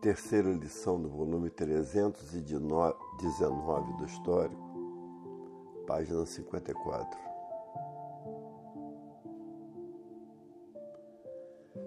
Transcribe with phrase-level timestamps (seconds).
[0.00, 4.70] terceira lição do volume 319 do Histórico,
[5.86, 7.20] página 54.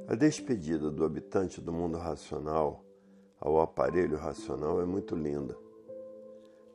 [0.08, 2.86] A despedida do habitante do mundo racional
[3.40, 5.58] ao aparelho racional é muito linda,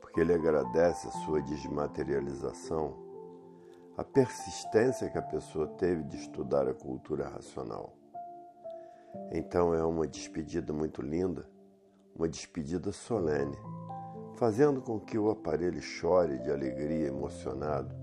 [0.01, 2.97] porque ele agradece a sua desmaterialização,
[3.95, 7.98] a persistência que a pessoa teve de estudar a cultura racional.
[9.31, 11.47] Então é uma despedida muito linda,
[12.15, 13.57] uma despedida solene,
[14.35, 17.95] fazendo com que o aparelho chore de alegria emocionado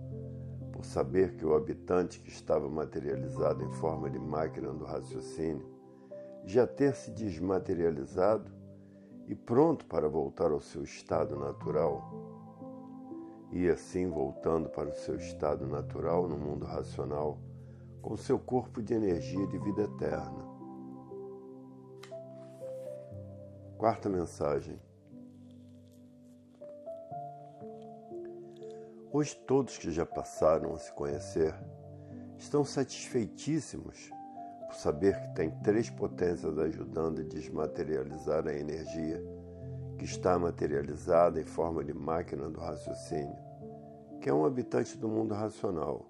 [0.73, 5.67] por saber que o habitante que estava materializado em forma de máquina do raciocínio
[6.45, 8.51] já ter se desmaterializado
[9.27, 12.09] e pronto para voltar ao seu estado natural.
[13.51, 17.39] E assim voltando para o seu estado natural no mundo racional,
[18.03, 20.56] com seu corpo de energia de vida eterna.
[23.79, 24.81] Quarta mensagem.
[29.13, 31.55] Hoje todos que já passaram a se conhecer
[32.39, 34.11] estão satisfeitíssimos
[34.67, 39.23] por saber que tem três potências ajudando a desmaterializar a energia
[39.99, 43.37] que está materializada em forma de máquina do raciocínio,
[44.23, 46.07] que é um habitante do mundo racional,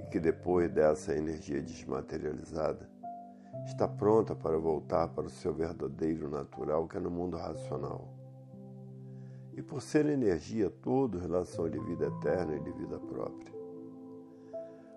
[0.00, 2.97] e que depois dessa energia desmaterializada
[3.68, 8.08] está pronta para voltar para o seu verdadeiro natural, que é no mundo racional.
[9.54, 13.52] E por ser energia, tudo relação de vida eterna e de vida própria.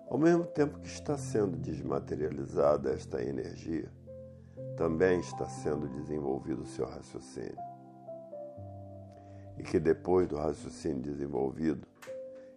[0.08, 3.90] Ao mesmo tempo que está sendo desmaterializada esta energia,
[4.76, 7.58] também está sendo desenvolvido o seu raciocínio.
[9.58, 11.86] E que depois do raciocínio desenvolvido,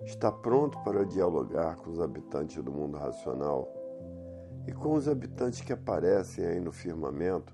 [0.06, 3.85] está pronto para dialogar com os habitantes do mundo racional
[4.68, 7.54] e com os habitantes que aparecem aí no firmamento,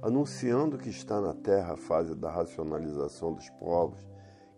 [0.00, 4.06] anunciando que está na Terra a fase da racionalização dos povos,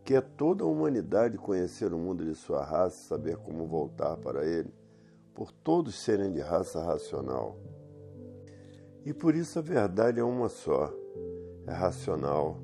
[0.05, 4.17] que é toda a humanidade conhecer o mundo de sua raça e saber como voltar
[4.17, 4.73] para ele,
[5.35, 7.57] por todos serem de raça racional.
[9.05, 10.93] E por isso a verdade é uma só,
[11.67, 12.59] é racional.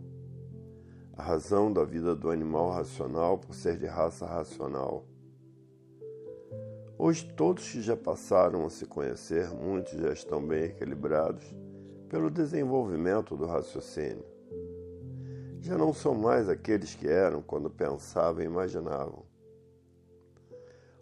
[1.16, 5.06] A razão da vida do animal racional por ser de raça racional
[6.98, 11.44] Hoje, todos que já passaram a se conhecer, muitos já estão bem equilibrados
[12.08, 14.24] pelo desenvolvimento do raciocínio.
[15.60, 19.24] Já não são mais aqueles que eram quando pensavam e imaginavam.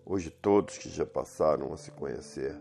[0.04, 2.60] Hoje, todos que já passaram a se conhecer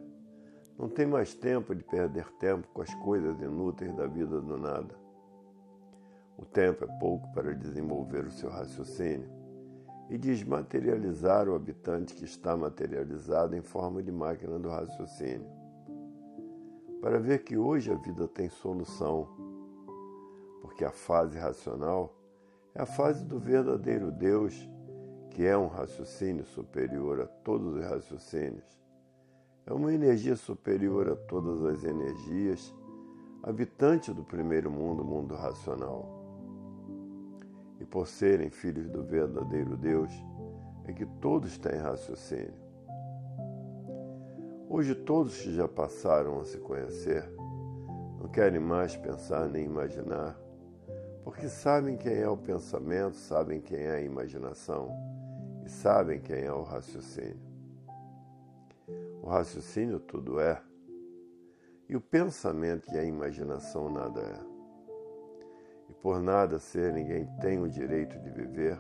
[0.78, 4.94] não têm mais tempo de perder tempo com as coisas inúteis da vida do nada.
[6.38, 9.33] O tempo é pouco para desenvolver o seu raciocínio
[10.14, 15.50] e desmaterializar o habitante que está materializado em forma de máquina do raciocínio.
[17.02, 19.28] Para ver que hoje a vida tem solução,
[20.62, 22.16] porque a fase racional
[22.76, 24.70] é a fase do verdadeiro Deus,
[25.32, 28.80] que é um raciocínio superior a todos os raciocínios.
[29.66, 32.72] É uma energia superior a todas as energias,
[33.42, 36.23] habitante do primeiro mundo, mundo racional
[37.84, 40.10] e por serem filhos do verdadeiro Deus,
[40.86, 42.64] é que todos têm raciocínio.
[44.70, 47.30] Hoje, todos que já passaram a se conhecer
[48.20, 50.40] não querem mais pensar nem imaginar,
[51.26, 54.90] porque sabem quem é o pensamento, sabem quem é a imaginação
[55.66, 57.52] e sabem quem é o raciocínio.
[59.22, 60.62] O raciocínio tudo é,
[61.90, 64.53] e o pensamento e a imaginação nada é
[65.94, 68.78] por nada ser ninguém tem o direito de viver,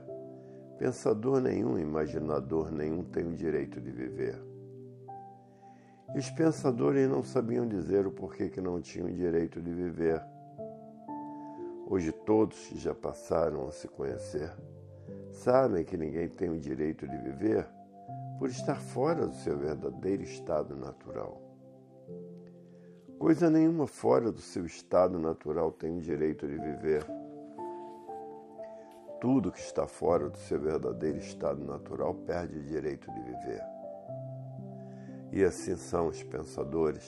[0.77, 4.37] pensador nenhum, imaginador nenhum tem o direito de viver.
[6.13, 10.21] E os pensadores não sabiam dizer o porquê que não tinham direito de viver.
[11.87, 14.51] Hoje todos que já passaram a se conhecer
[15.31, 17.67] sabem que ninguém tem o direito de viver
[18.37, 21.42] por estar fora do seu verdadeiro estado natural.
[23.23, 27.05] Coisa nenhuma fora do seu estado natural tem o direito de viver.
[29.21, 33.63] Tudo que está fora do seu verdadeiro estado natural perde o direito de viver.
[35.31, 37.07] E assim são os pensadores.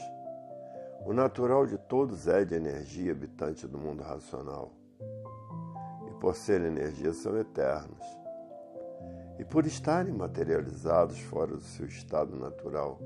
[1.06, 4.72] O natural de todos é de energia habitante do mundo racional.
[6.07, 8.06] E por ser energia são eternos.
[9.38, 13.00] E por estarem materializados fora do seu estado natural,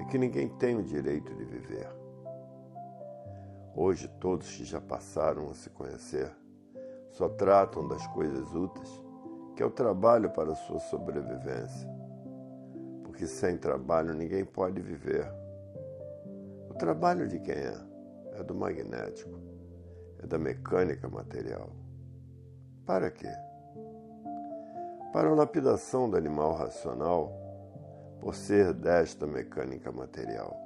[0.00, 1.99] é que ninguém tem o direito de viver.
[3.74, 6.30] Hoje, todos que já passaram a se conhecer
[7.12, 9.02] só tratam das coisas úteis,
[9.54, 11.88] que é o trabalho para a sua sobrevivência.
[13.04, 15.26] Porque sem trabalho ninguém pode viver.
[16.68, 17.76] O trabalho de quem é?
[18.34, 19.38] É do magnético,
[20.22, 21.70] é da mecânica material.
[22.86, 23.30] Para quê?
[25.12, 27.32] Para a lapidação do animal racional,
[28.20, 30.56] por ser desta mecânica material.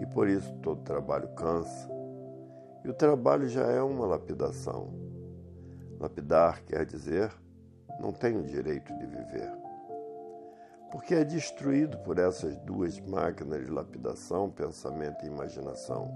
[0.00, 1.93] E por isso todo trabalho cansa.
[2.84, 4.92] E o trabalho já é uma lapidação.
[5.98, 7.32] Lapidar quer dizer
[8.00, 9.52] não tenho direito de viver.
[10.90, 16.12] Porque é destruído por essas duas máquinas de lapidação, pensamento e imaginação.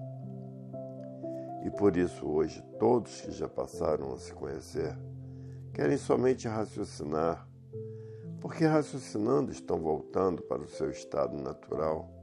[1.65, 4.97] E por isso hoje todos que já passaram a se conhecer
[5.73, 7.47] querem somente raciocinar,
[8.41, 12.18] porque raciocinando estão voltando para o seu estado natural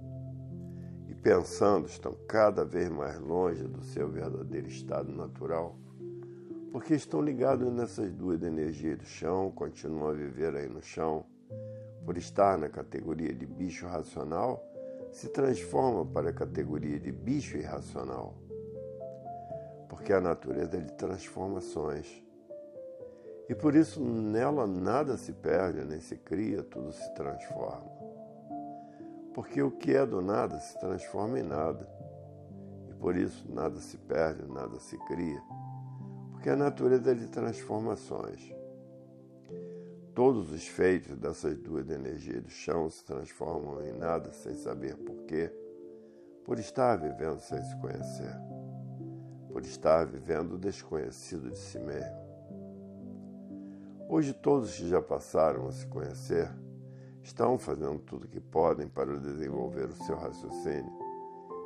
[1.25, 5.75] pensando estão cada vez mais longe do seu verdadeiro estado natural
[6.71, 11.25] porque estão ligados nessas duas energias do chão, continuam a viver aí no chão,
[12.05, 14.63] por estar na categoria de bicho racional,
[15.11, 18.35] se transforma para a categoria de bicho irracional.
[19.89, 22.21] Porque a natureza é de transformações.
[23.47, 27.94] E por isso nela nada se perde, nem se cria, tudo se transforma.
[29.35, 31.87] Porque o que é do nada se transforma em nada.
[32.89, 35.39] E por isso nada se perde, nada se cria
[36.45, 38.53] que é a natureza de transformações.
[40.13, 45.51] Todos os feitos dessas duas energias do chão se transformam em nada sem saber porquê,
[46.43, 48.31] por estar vivendo sem se conhecer,
[49.51, 52.15] por estar vivendo desconhecido de si mesmo.
[54.07, 56.47] Hoje, todos que já passaram a se conhecer
[57.25, 60.93] estão fazendo tudo o que podem para desenvolver o seu raciocínio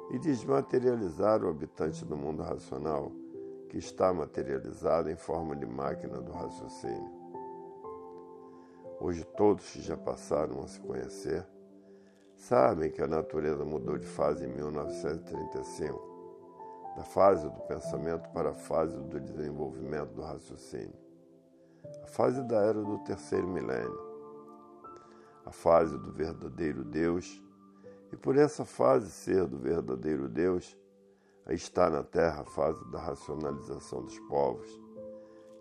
[0.09, 3.11] e desmaterializar o habitante do mundo racional
[3.67, 7.11] que está materializado em forma de máquina do raciocínio.
[9.01, 11.45] Hoje, todos que já passaram a se conhecer
[12.37, 16.07] sabem que a natureza mudou de fase em 1935,
[16.95, 20.95] da fase do pensamento para a fase do desenvolvimento do raciocínio,
[22.01, 24.08] a fase da era do terceiro milênio,
[25.49, 27.41] a fase do verdadeiro Deus,
[28.13, 30.77] e por essa fase ser do verdadeiro Deus,
[31.49, 34.67] está na Terra a fase da racionalização dos povos,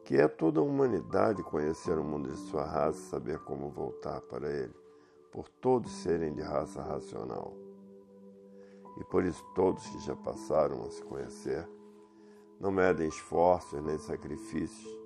[0.04, 4.50] que é toda a humanidade conhecer o mundo de sua raça saber como voltar para
[4.50, 4.74] ele,
[5.32, 7.54] por todos serem de raça racional.
[8.98, 11.66] E por isso todos que já passaram a se conhecer
[12.60, 14.98] não medem esforços nem sacrifícios,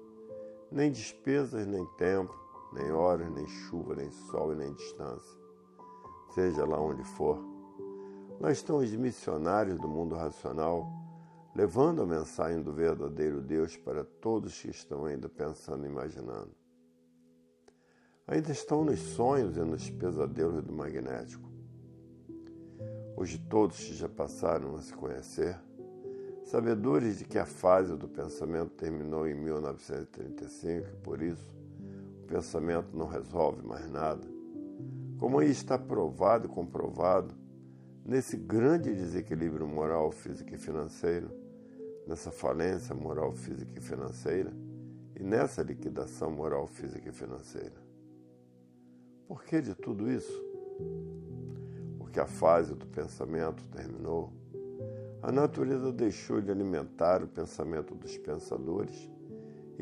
[0.73, 2.42] nem despesas, nem tempo,
[2.73, 5.39] nem horas, nem chuva, nem sol e nem distância,
[6.35, 7.53] seja lá onde for
[8.43, 10.91] Lá estão os missionários do mundo racional,
[11.55, 16.51] levando a mensagem do verdadeiro Deus para todos que estão ainda pensando e imaginando.
[18.27, 21.49] Ainda estão nos sonhos e nos pesadelos do magnético.
[23.17, 25.57] Hoje todos que já passaram a se conhecer,
[26.43, 31.62] sabedores de que a fase do pensamento terminou em 1935 e por isso
[32.33, 34.27] pensamento não resolve mais nada,
[35.19, 37.35] como aí está provado e comprovado
[38.03, 41.31] nesse grande desequilíbrio moral, físico e financeiro,
[42.07, 44.51] nessa falência moral, física e financeira
[45.15, 47.77] e nessa liquidação moral, física e financeira.
[49.29, 50.43] Por que de tudo isso?
[51.99, 54.33] Porque a fase do pensamento terminou,
[55.23, 59.12] a natureza deixou de alimentar o pensamento dos pensadores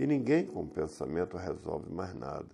[0.01, 2.49] e ninguém com pensamento resolve mais nada.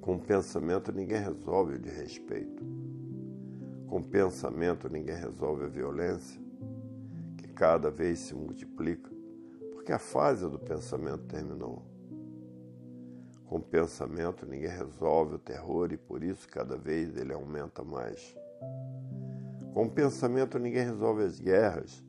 [0.00, 2.62] Com pensamento ninguém resolve o de respeito
[3.94, 6.40] com pensamento ninguém resolve a violência,
[7.36, 9.08] que cada vez se multiplica,
[9.72, 11.80] porque a fase do pensamento terminou.
[13.46, 18.36] Com pensamento ninguém resolve o terror e por isso cada vez ele aumenta mais.
[19.72, 22.03] Com pensamento ninguém resolve as guerras,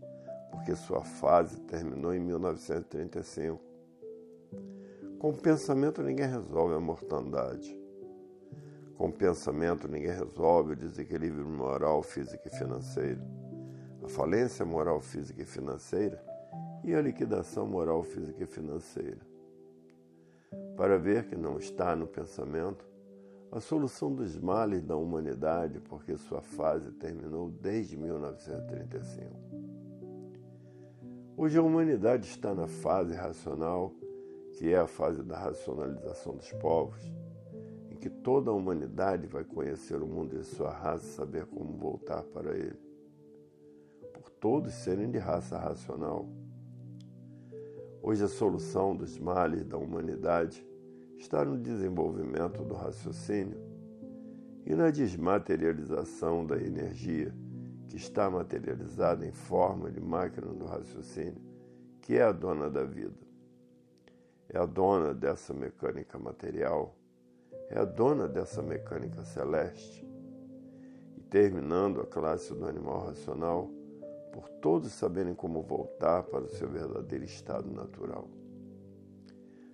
[0.56, 3.62] porque sua fase terminou em 1935.
[5.20, 7.78] Com pensamento ninguém resolve a mortandade.
[8.96, 13.22] Com pensamento ninguém resolve o desequilíbrio moral, físico e financeiro,
[14.04, 16.24] a falência moral, física e financeira
[16.84, 19.20] e a liquidação moral, física e financeira.
[20.78, 22.86] Para ver que não está no pensamento
[23.52, 29.65] a solução dos males da humanidade, porque sua fase terminou desde 1935.
[31.38, 33.94] Hoje a humanidade está na fase racional,
[34.54, 37.02] que é a fase da racionalização dos povos
[38.06, 42.22] que toda a humanidade vai conhecer o mundo de sua raça e saber como voltar
[42.22, 42.80] para ele.
[44.14, 46.30] Por todos serem de raça racional.
[48.04, 50.64] Hoje a solução dos males da humanidade
[51.18, 53.58] está no desenvolvimento do raciocínio
[54.68, 57.34] e na desmaterialização da energia
[57.88, 61.42] que está materializada em forma de máquina do raciocínio,
[62.02, 63.26] que é a dona da vida.
[64.50, 66.96] É a dona dessa mecânica material,
[67.70, 70.08] é a dona dessa mecânica celeste.
[71.18, 73.70] E terminando a classe do animal racional,
[74.32, 78.28] por todos saberem como voltar para o seu verdadeiro estado natural.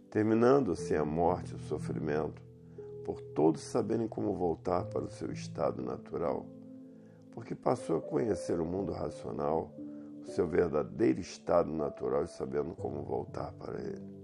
[0.09, 2.41] Terminando-se a morte e o sofrimento,
[3.03, 6.45] por todos saberem como voltar para o seu estado natural,
[7.31, 9.71] porque passou a conhecer o mundo racional,
[10.21, 14.21] o seu verdadeiro estado natural e sabendo como voltar para ele.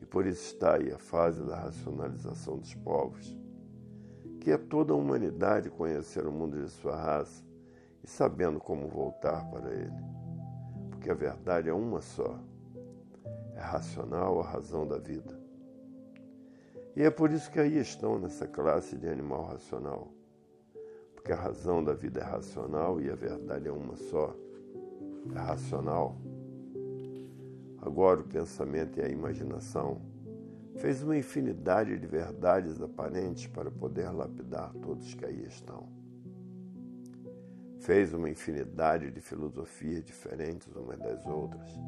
[0.00, 3.36] E por isso está aí a fase da racionalização dos povos,
[4.40, 7.44] que é toda a humanidade conhecer o mundo de sua raça
[8.02, 10.04] e sabendo como voltar para ele.
[10.90, 12.38] Porque a verdade é uma só.
[13.54, 15.38] É racional a razão da vida.
[16.94, 20.17] E é por isso que aí estão nessa classe de animal racional.
[21.28, 24.34] Porque a razão da vida é racional e a verdade é uma só.
[25.34, 26.16] É racional.
[27.82, 30.00] Agora o pensamento e a imaginação
[30.76, 35.86] fez uma infinidade de verdades aparentes para poder lapidar todos que aí estão.
[37.78, 41.78] Fez uma infinidade de filosofias diferentes umas das outras,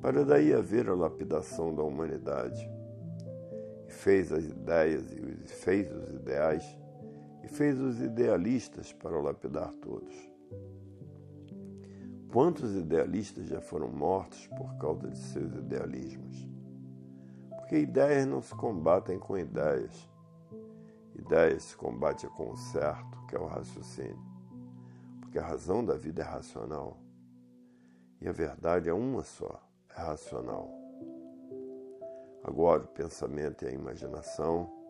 [0.00, 2.70] para daí haver a lapidação da humanidade
[3.88, 6.83] fez as ideias e fez os ideais
[7.44, 10.14] e fez os idealistas para lapidar todos.
[12.32, 16.48] Quantos idealistas já foram mortos por causa de seus idealismos?
[17.50, 20.08] Porque ideias não se combatem com ideias.
[21.14, 24.18] Ideias se combatem com o certo, que é o raciocínio.
[25.20, 26.98] Porque a razão da vida é racional.
[28.20, 29.62] E a verdade é uma só,
[29.96, 30.70] é racional.
[32.42, 34.83] Agora, o pensamento e a imaginação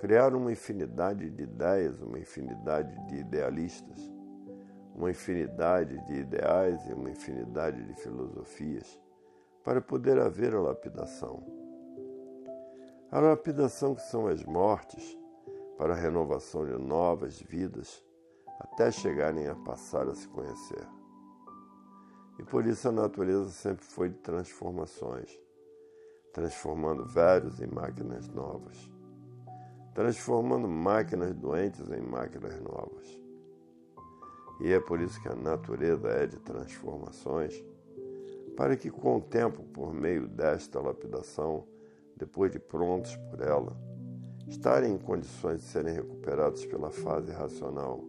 [0.00, 4.10] criaram uma infinidade de ideias, uma infinidade de idealistas,
[4.94, 8.98] uma infinidade de ideais e uma infinidade de filosofias
[9.62, 11.44] para poder haver a lapidação.
[13.12, 15.18] A lapidação que são as mortes
[15.76, 18.02] para a renovação de novas vidas
[18.58, 20.88] até chegarem a passar a se conhecer.
[22.38, 25.38] E por isso a natureza sempre foi de transformações
[26.32, 28.89] transformando velhos em máquinas novas,
[29.94, 33.20] transformando máquinas doentes em máquinas novas.
[34.60, 37.64] E é por isso que a natureza é de transformações,
[38.56, 41.66] para que com o tempo, por meio desta lapidação,
[42.16, 43.74] depois de prontos por ela,
[44.46, 48.04] estarem em condições de serem recuperados pela fase racional.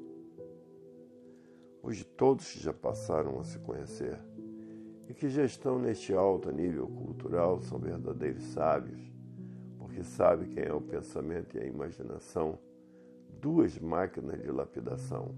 [1.81, 4.19] Hoje todos já passaram a se conhecer
[5.07, 9.10] e que já estão neste alto nível cultural são verdadeiros sábios,
[9.91, 12.57] porque sabem quem é o pensamento e a imaginação,
[13.41, 15.35] duas máquinas de lapidação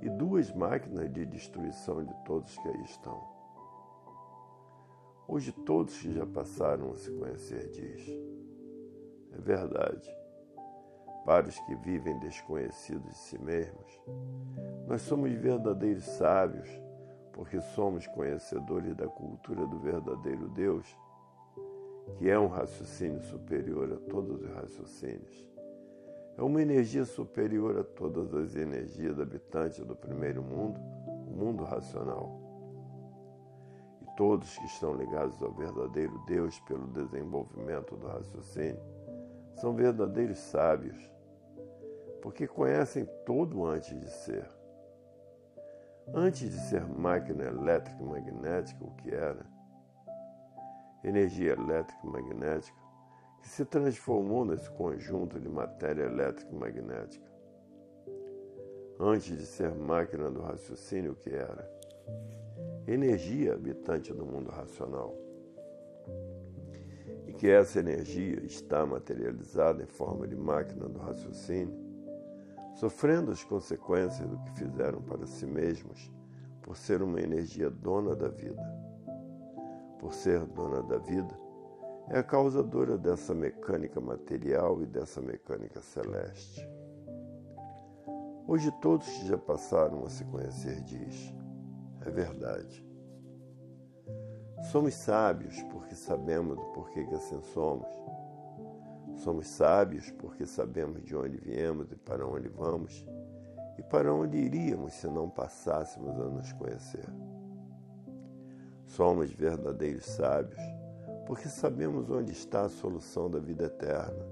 [0.00, 3.20] e duas máquinas de destruição de todos que aí estão.
[5.26, 8.08] Hoje todos que já passaram a se conhecer diz.
[9.32, 10.08] É verdade.
[11.24, 14.00] Para os que vivem desconhecidos de si mesmos,
[14.86, 16.68] nós somos verdadeiros sábios
[17.32, 20.96] porque somos conhecedores da cultura do verdadeiro Deus,
[22.16, 25.48] que é um raciocínio superior a todos os raciocínios.
[26.36, 30.80] É uma energia superior a todas as energias habitantes do primeiro mundo,
[31.26, 32.40] o mundo racional.
[34.02, 38.80] E todos que estão ligados ao verdadeiro Deus pelo desenvolvimento do raciocínio
[39.54, 40.96] são verdadeiros sábios,
[42.22, 44.48] porque conhecem todo antes de ser
[46.12, 49.46] Antes de ser máquina elétrica e magnética, o que era?
[51.02, 52.78] Energia elétrica e magnética,
[53.40, 57.30] que se transformou nesse conjunto de matéria elétrica e magnética.
[58.98, 61.68] Antes de ser máquina do raciocínio, que era?
[62.86, 65.14] Energia habitante do mundo racional.
[67.26, 71.90] E que essa energia está materializada em forma de máquina do raciocínio
[72.80, 76.10] sofrendo as consequências do que fizeram para si mesmos,
[76.62, 78.79] por ser uma energia dona da vida.
[80.00, 81.38] Por ser dona da vida,
[82.08, 86.68] é a causadora dessa mecânica material e dessa mecânica celeste.
[88.48, 91.32] Hoje todos que já passaram a se conhecer diz,
[92.00, 92.84] é verdade.
[94.72, 98.00] Somos sábios porque sabemos o porquê que assim somos
[99.16, 103.04] Somos sábios porque sabemos de onde viemos e para onde vamos
[103.78, 107.06] e para onde iríamos se não passássemos a nos conhecer.
[108.90, 110.60] Somos verdadeiros sábios
[111.24, 114.26] porque sabemos onde está a solução da vida eterna.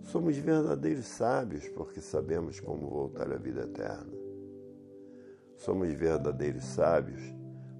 [0.00, 4.16] Somos verdadeiros sábios porque sabemos como voltar à vida eterna.
[5.58, 7.20] Somos verdadeiros sábios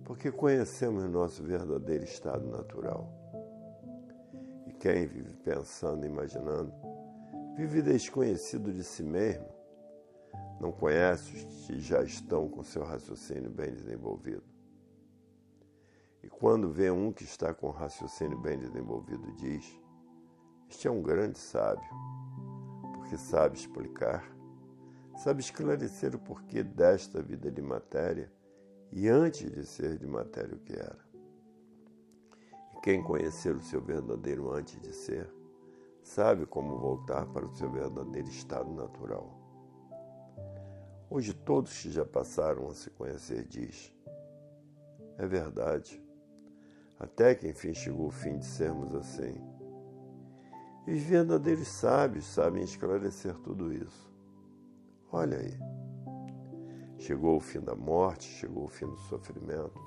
[0.04, 3.10] porque conhecemos nosso verdadeiro estado natural.
[4.66, 6.74] E quem vive pensando e imaginando,
[7.56, 9.48] vive desconhecido de si mesmo,
[10.60, 14.55] não conhece os que já estão com seu raciocínio bem desenvolvido.
[16.26, 19.80] E quando vê um que está com o raciocínio bem desenvolvido, diz:
[20.68, 21.88] Este é um grande sábio,
[22.94, 24.28] porque sabe explicar,
[25.18, 28.32] sabe esclarecer o porquê desta vida de matéria
[28.90, 30.98] e antes de ser de matéria o que era.
[32.74, 35.32] E quem conhecer o seu verdadeiro antes de ser,
[36.02, 39.30] sabe como voltar para o seu verdadeiro estado natural.
[41.08, 43.94] Hoje todos que já passaram a se conhecer diz:
[45.18, 46.04] É verdade.
[46.98, 49.40] Até que enfim chegou o fim de sermos assim.
[50.86, 54.10] E os verdadeiros sábios sabem esclarecer tudo isso.
[55.12, 55.58] Olha aí.
[56.98, 59.80] Chegou o fim da morte, chegou o fim do sofrimento.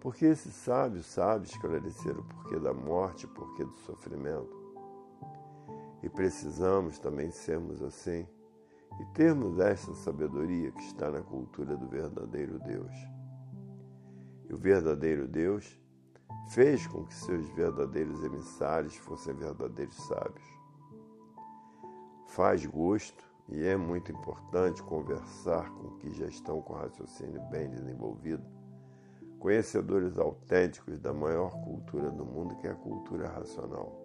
[0.00, 4.54] Porque esse sábio sabe esclarecer o porquê da morte o porquê do sofrimento.
[6.02, 8.26] E precisamos também sermos assim
[9.00, 12.92] e termos esta sabedoria que está na cultura do verdadeiro Deus.
[14.48, 15.78] E o verdadeiro Deus
[16.46, 20.46] fez com que seus verdadeiros emissários fossem verdadeiros sábios.
[22.28, 28.44] Faz gosto e é muito importante conversar com que já estão com raciocínio bem desenvolvido,
[29.38, 34.02] conhecedores autênticos da maior cultura do mundo, que é a cultura racional.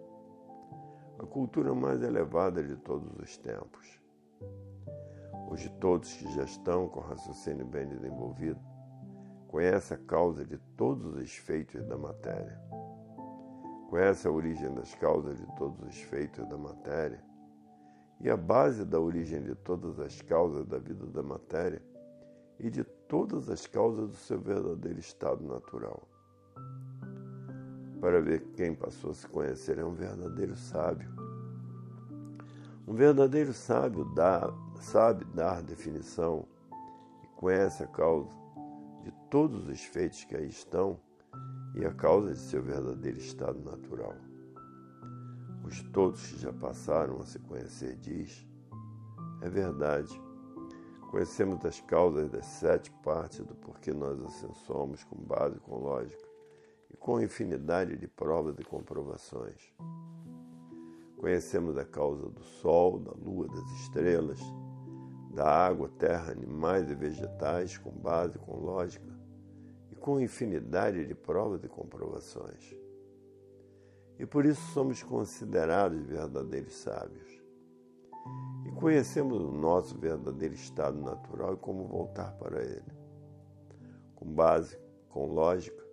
[1.18, 4.00] A cultura mais elevada de todos os tempos.
[5.48, 8.71] Hoje todos que já estão com raciocínio bem desenvolvido
[9.52, 12.58] conhecem a causa de todos os feitos da matéria.
[13.90, 17.22] Conhece a origem das causas de todos os feitos da matéria
[18.18, 21.82] e a base da origem de todas as causas da vida da matéria
[22.58, 26.08] e de todas as causas do seu verdadeiro estado natural.
[28.00, 31.10] Para ver quem passou a se conhecer é um verdadeiro sábio.
[32.88, 36.46] Um verdadeiro sábio dá, sabe dar definição
[37.22, 38.41] e conhece a causa
[39.02, 40.98] de todos os feitos que aí estão
[41.74, 44.14] e a causa de seu verdadeiro estado natural
[45.62, 48.46] pois todos que já passaram a se conhecer diz,
[49.40, 50.20] é verdade.
[51.10, 54.48] Conhecemos as causas das sete partes do porquê nós assim
[55.08, 56.26] com base, com lógica
[56.90, 59.72] e com infinidade de provas e comprovações.
[61.16, 64.40] Conhecemos a causa do sol, da lua, das estrelas,
[65.32, 69.12] da água, terra, animais e vegetais, com base, com lógica
[69.90, 72.82] e com infinidade de provas e comprovações
[74.22, 77.42] e por isso somos considerados verdadeiros sábios.
[78.64, 82.92] E conhecemos o nosso verdadeiro estado natural e como voltar para ele,
[84.14, 85.84] com base, com lógica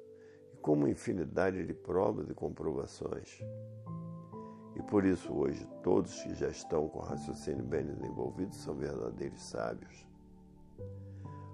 [0.53, 3.41] e com uma infinidade de provas e comprovações.
[4.79, 10.07] E por isso hoje todos que já estão com raciocínio bem desenvolvido são verdadeiros sábios.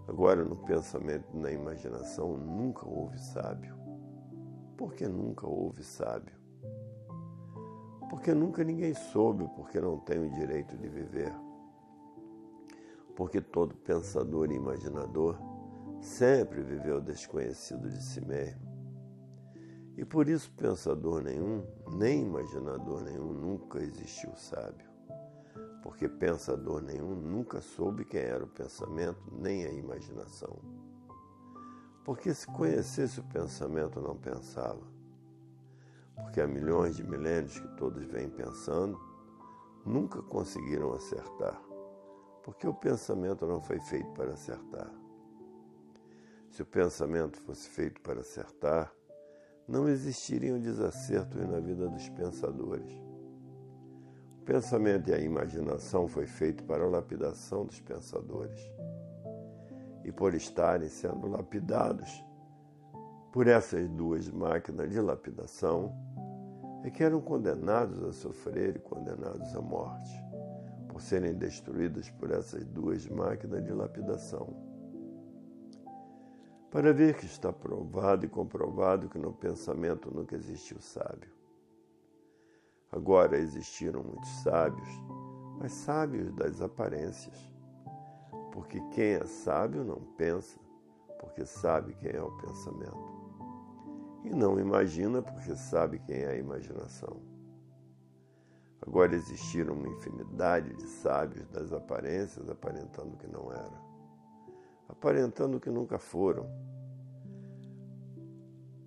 [0.07, 3.75] Agora, no pensamento e na imaginação, nunca houve sábio.
[4.77, 6.45] Porque nunca houve sábio
[8.15, 11.33] porque nunca ninguém soube, porque não tem o direito de viver.
[13.15, 15.37] Porque todo pensador e imaginador
[15.99, 18.64] sempre viveu desconhecido de si mesmo.
[19.97, 24.89] E por isso pensador nenhum, nem imaginador nenhum nunca existiu sábio.
[25.81, 30.57] Porque pensador nenhum nunca soube quem era o pensamento, nem a imaginação.
[32.03, 34.95] Porque se conhecesse o pensamento, não pensava
[36.15, 38.99] porque há milhões de milênios que todos vêm pensando,
[39.85, 41.61] nunca conseguiram acertar,
[42.43, 44.91] porque o pensamento não foi feito para acertar.
[46.49, 48.91] Se o pensamento fosse feito para acertar,
[49.67, 52.91] não existiriam desacertos na vida dos pensadores.
[54.39, 58.59] O pensamento e a imaginação foi feito para a lapidação dos pensadores.
[60.03, 62.23] E por estarem sendo lapidados
[63.31, 65.91] por essas duas máquinas de lapidação,
[66.83, 70.23] é que eram condenados a sofrer e condenados à morte,
[70.87, 74.74] por serem destruídos por essas duas máquinas de lapidação.
[76.71, 81.31] Para ver que está provado e comprovado que no pensamento nunca existiu sábio.
[82.91, 84.89] Agora existiram muitos sábios,
[85.59, 87.51] mas sábios das aparências.
[88.51, 90.59] Porque quem é sábio não pensa,
[91.19, 93.15] porque sabe quem é o pensamento
[94.25, 97.21] e não imagina porque sabe quem é a imaginação.
[98.81, 103.84] Agora existiram uma infinidade de sábios das aparências aparentando que não eram,
[104.87, 106.49] aparentando que nunca foram.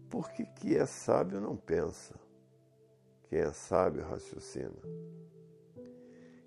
[0.08, 2.14] Porque que é sábio não pensa,
[3.28, 4.78] quem é sábio raciocina.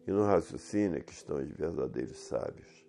[0.05, 2.85] E no raciocínio é que estão os verdadeiros sábios.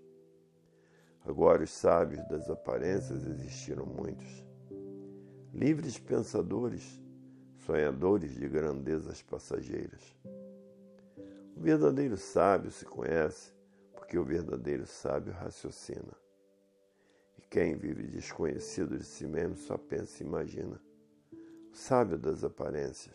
[1.25, 4.45] Agora, os sábios das aparências existiram muitos.
[5.53, 7.01] Livres pensadores,
[7.59, 10.17] sonhadores de grandezas passageiras.
[11.55, 13.53] O verdadeiro sábio se conhece
[13.93, 16.22] porque o verdadeiro sábio raciocina.
[17.53, 20.81] Quem vive desconhecido de si mesmo só pensa e imagina.
[21.71, 23.15] Sábio das aparências.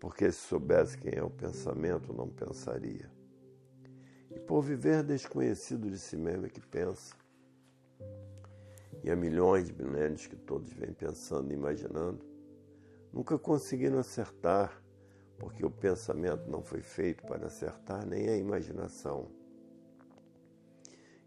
[0.00, 3.10] Porque se soubesse quem é o pensamento, não pensaria.
[4.30, 7.14] E por viver desconhecido de si mesmo é que pensa.
[9.04, 12.24] E há milhões de milênios que todos vêm pensando e imaginando,
[13.12, 14.82] nunca conseguiram acertar,
[15.38, 19.41] porque o pensamento não foi feito para acertar, nem a imaginação.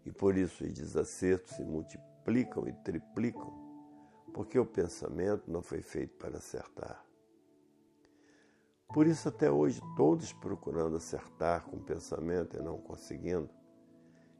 [0.06, 3.52] E por isso os desacertos se multiplicam e triplicam,
[4.32, 7.04] porque o pensamento não foi feito para acertar.
[8.94, 13.50] Por isso, até hoje, todos procurando acertar com o pensamento e não conseguindo.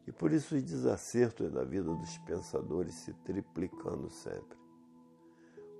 [0.06, 4.56] E por isso, os desacertos da vida dos pensadores se triplicando sempre.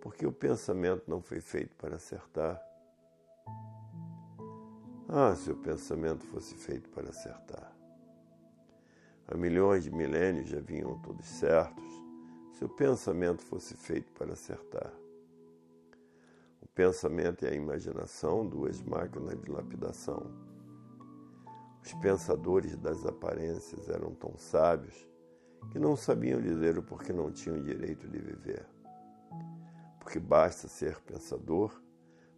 [0.01, 2.61] Porque o pensamento não foi feito para acertar.
[5.09, 7.66] Ah, se o pensamento fosse feito para acertar.
[9.29, 11.85] Há milhões de milênios já vinham todos certos,
[12.53, 14.93] se o pensamento fosse feito para acertar
[16.77, 20.31] pensamento e a imaginação, duas máquinas de lapidação.
[21.83, 25.09] Os pensadores das aparências eram tão sábios
[25.73, 28.67] que não sabiam dizer o porquê não tinham direito de viver.
[29.99, 31.73] Porque basta ser pensador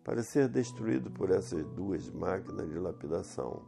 [0.05, 3.67] para ser destruído por essas duas máquinas de lapidação.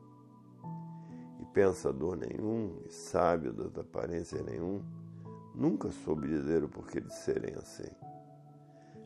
[1.52, 4.82] Pensador nenhum, e sábio das aparências nenhum,
[5.54, 7.90] nunca soube dizer o porquê de serem assim.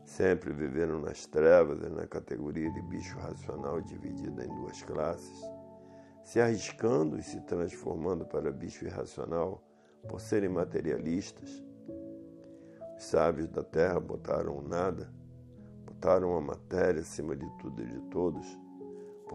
[0.04, 5.42] Sempre viveram nas trevas e na categoria de bicho racional dividida em duas classes,
[6.22, 9.62] se arriscando e se transformando para bicho irracional
[10.06, 11.64] por serem materialistas.
[12.96, 15.10] Os sábios da terra botaram o nada,
[15.86, 18.46] botaram a matéria acima de tudo e de todos,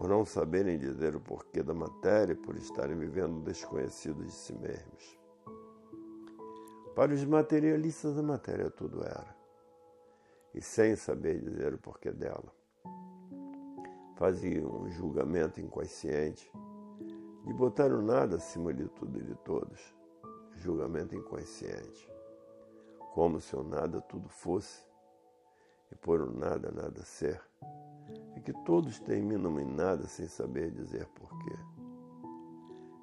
[0.00, 5.20] por não saberem dizer o porquê da matéria por estarem vivendo desconhecidos de si mesmos.
[6.96, 9.36] Para os materialistas, a matéria tudo era
[10.54, 12.50] e sem saber dizer o porquê dela.
[14.16, 16.50] Fazia um julgamento inconsciente
[17.44, 19.94] de botar o nada acima de tudo e de todos.
[20.56, 22.10] Julgamento inconsciente.
[23.12, 24.82] Como se o nada tudo fosse
[25.92, 27.38] e por o nada nada ser.
[28.36, 31.56] E que todos terminam em nada sem saber dizer porquê.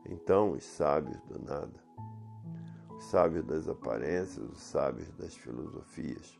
[0.09, 1.83] Então os sábios do nada,
[2.95, 6.39] os sábios das aparências, os sábios das filosofias,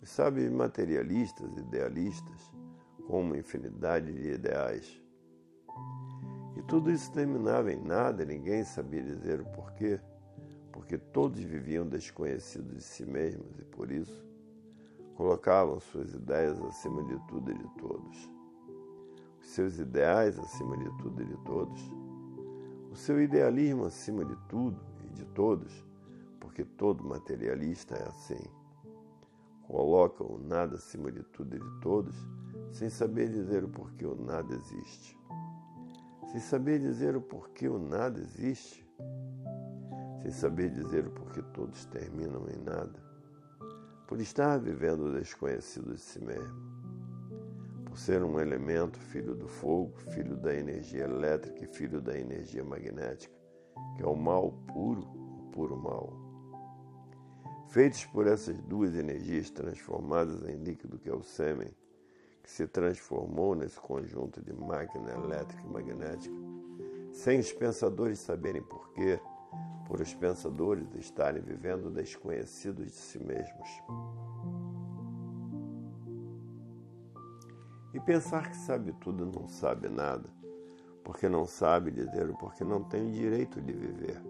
[0.00, 2.52] os sábios materialistas, idealistas,
[3.06, 5.02] com uma infinidade de ideais.
[6.56, 9.98] E tudo isso terminava em nada, ninguém sabia dizer o porquê,
[10.72, 14.27] porque todos viviam desconhecidos de si mesmos e por isso
[15.18, 18.30] colocavam suas ideias acima de tudo e de todos.
[19.38, 21.92] Os seus ideais acima de tudo e de todos.
[22.90, 25.84] O seu idealismo acima de tudo e de todos,
[26.40, 28.58] porque todo materialista é assim
[29.68, 32.16] coloca o nada acima de tudo e de todos,
[32.70, 35.16] sem saber dizer o porquê o nada existe.
[36.32, 38.86] Sem saber dizer o porquê o nada existe,
[40.22, 43.07] sem saber dizer o porquê todos terminam em nada,
[44.08, 46.56] por estar vivendo desconhecido de si mesmo,
[47.84, 52.64] por ser um elemento filho do fogo, filho da energia elétrica e filho da energia
[52.64, 53.34] magnética,
[53.94, 56.10] que é o mal puro, o puro mal.
[57.68, 61.70] Feitos por essas duas energias transformadas em líquido que é o sêmen,
[62.42, 66.34] que se transformou nesse conjunto de máquina elétrica e magnética,
[67.12, 69.20] sem os pensadores saberem porquê,
[69.88, 73.68] por os pensadores estarem vivendo desconhecidos de si mesmos.
[77.92, 80.30] E pensar que sabe tudo não sabe nada,
[81.02, 84.22] porque não sabe dizer o porquê não tem o direito de viver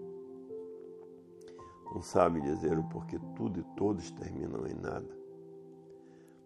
[1.92, 5.09] não sabe dizer o porquê tudo e todos terminam em nada,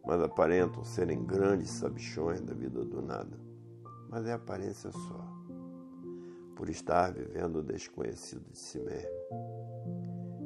[0.04, 3.38] mas aparentam serem grandes sabichões da vida do nada.
[4.08, 5.41] Mas é aparência só,
[6.62, 9.10] por estar vivendo o desconhecido de si mesmo.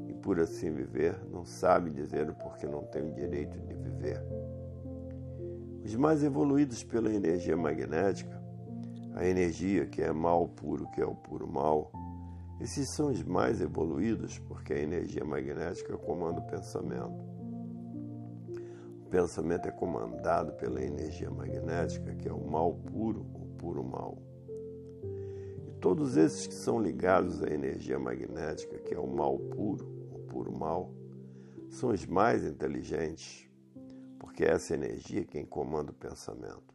[0.09, 4.25] E por assim viver, não sabe dizer o porquê não tem o direito de viver.
[5.85, 8.43] Os mais evoluídos pela energia magnética
[9.15, 11.93] a energia que é mal puro, que é o puro mal,
[12.63, 17.23] esses são os mais evoluídos porque a energia magnética comanda o pensamento.
[19.05, 24.26] O pensamento é comandado pela energia magnética, que é o mal puro, o puro mal.
[25.81, 30.53] Todos esses que são ligados à energia magnética, que é o mal puro, o puro
[30.53, 30.91] mal,
[31.69, 33.49] são os mais inteligentes,
[34.19, 36.75] porque essa energia é quem comanda o pensamento.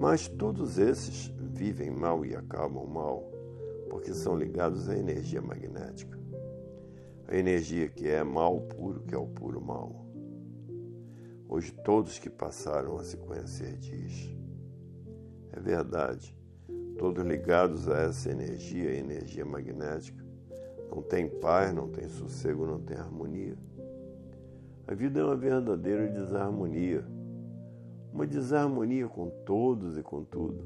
[0.00, 3.22] Mas todos esses vivem mal e acabam mal,
[3.90, 6.18] porque são ligados à energia magnética.
[7.28, 10.06] A energia que é mal puro, que é o puro mal.
[11.48, 14.34] Hoje todos que passaram a se conhecer diz.
[15.52, 16.34] É verdade,
[17.02, 20.24] todos ligados a essa energia, energia magnética,
[20.88, 23.56] não tem paz, não tem sossego, não tem harmonia.
[24.86, 27.04] A vida é uma verdadeira desarmonia
[28.12, 30.62] uma desarmonia com todos e com tudo.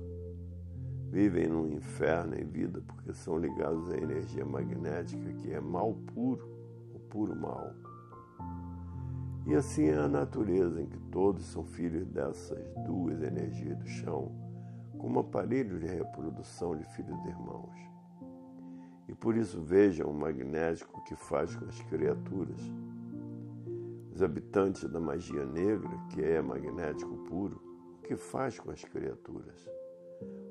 [1.11, 6.47] Vivem num inferno em vida porque são ligados à energia magnética que é mal puro,
[6.93, 7.73] o puro mal.
[9.47, 14.46] E assim é a natureza em que todos são filhos dessas duas energias do chão,
[15.07, 17.79] como aparelho de reprodução de filhos e irmãos.
[19.07, 22.61] E por isso vejam o magnético que faz com as criaturas
[24.13, 27.63] os habitantes da magia negra, que é magnético puro,
[27.99, 29.71] o que faz com as criaturas?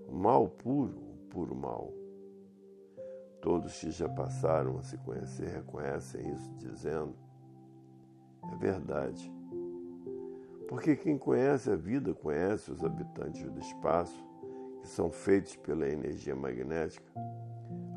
[0.08, 1.92] O mal puro, o puro mal.
[3.42, 7.14] Todos que já passaram a se conhecer reconhecem isso, dizendo:
[8.54, 9.30] é verdade.
[10.70, 14.25] Porque quem conhece a vida conhece os habitantes do espaço,
[14.86, 17.12] que são feitos pela energia magnética,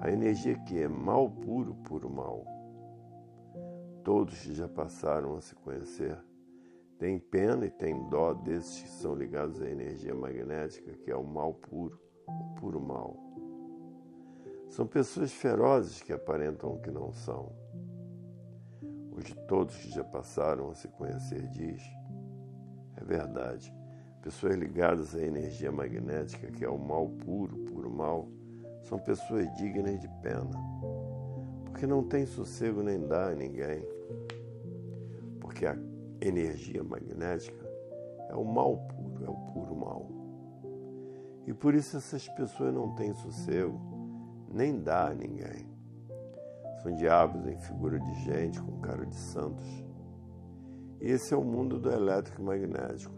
[0.00, 2.58] a energia que é mal puro, puro mal
[4.08, 6.18] todos que já passaram a se conhecer
[6.98, 11.22] têm pena e têm dó desses que são ligados à energia magnética, que é o
[11.22, 13.18] mal puro, o puro mal.
[14.70, 17.52] São pessoas ferozes que aparentam que não são.
[19.14, 21.82] Hoje todos que já passaram a se conhecer diz,
[22.96, 23.70] é verdade,
[24.22, 28.28] pessoas ligadas à energia magnética, que é o mal puro, puro mal,
[28.82, 30.50] são pessoas dignas de pena,
[31.64, 33.82] porque não tem sossego nem dá a ninguém
[35.58, 35.76] porque a
[36.20, 37.68] energia magnética
[38.28, 40.08] é o mal puro, é o puro mal.
[41.46, 43.80] E por isso essas pessoas não têm sossego,
[44.52, 45.66] nem dá a ninguém.
[46.80, 49.66] São diabos em figura de gente com cara de santos.
[51.00, 53.17] Esse é o mundo do elétrico magnético, em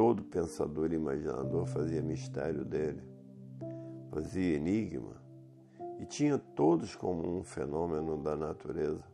[0.00, 3.02] todo pensador e imaginador fazia mistério dele,
[4.10, 5.20] fazia enigma,
[5.98, 9.04] e tinha todos como um fenômeno da natureza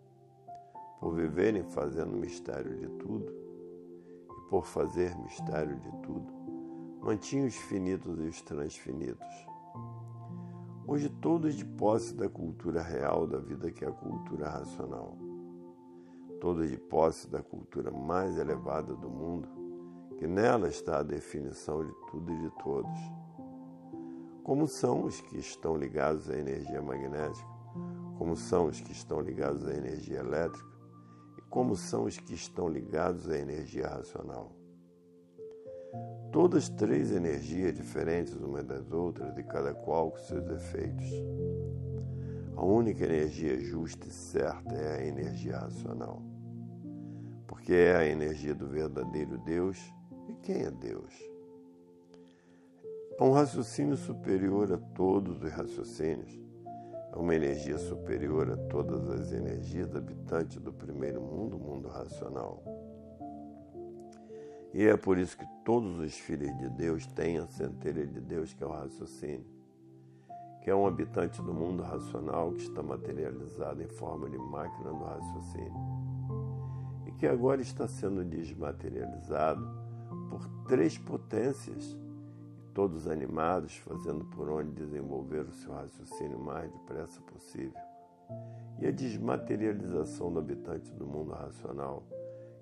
[1.01, 3.35] por viverem fazendo mistério de tudo
[4.31, 6.33] e por fazer mistério de tudo,
[7.03, 9.47] mantinha os finitos e os transfinitos.
[10.87, 15.19] Hoje todos de posse da cultura real da vida que é a cultura racional.
[16.41, 19.56] Todos de posse da cultura mais elevada do mundo,
[20.19, 22.99] que nela está a definição de tudo e de todos.
[24.43, 27.49] Como são os que estão ligados à energia magnética,
[28.19, 30.77] como são os que estão ligados à energia elétrica,
[31.51, 34.53] como são os que estão ligados à energia racional.
[36.33, 41.11] Todas três energias diferentes umas das outras, de cada qual com seus efeitos.
[42.55, 46.23] A única energia justa e certa é a energia racional,
[47.47, 49.79] porque é a energia do verdadeiro Deus.
[50.29, 51.15] E quem é Deus?
[53.19, 56.47] É um raciocínio superior a todos os raciocínios
[57.17, 62.63] é uma energia superior a todas as energias habitantes do primeiro mundo, o mundo racional.
[64.75, 68.53] E é por isso que todos os filhos de Deus têm a centelha de Deus,
[68.53, 69.47] que é o raciocínio,
[70.61, 75.03] que é um habitante do mundo racional que está materializado em forma de máquina do
[75.03, 75.73] raciocínio
[77.07, 79.86] e que agora está sendo desmaterializado
[80.37, 81.97] por três potências
[82.77, 87.81] todos animados, fazendo por onde desenvolver o seu raciocínio mais depressa possível.
[88.79, 92.03] E a desmaterialização do habitante do mundo racional,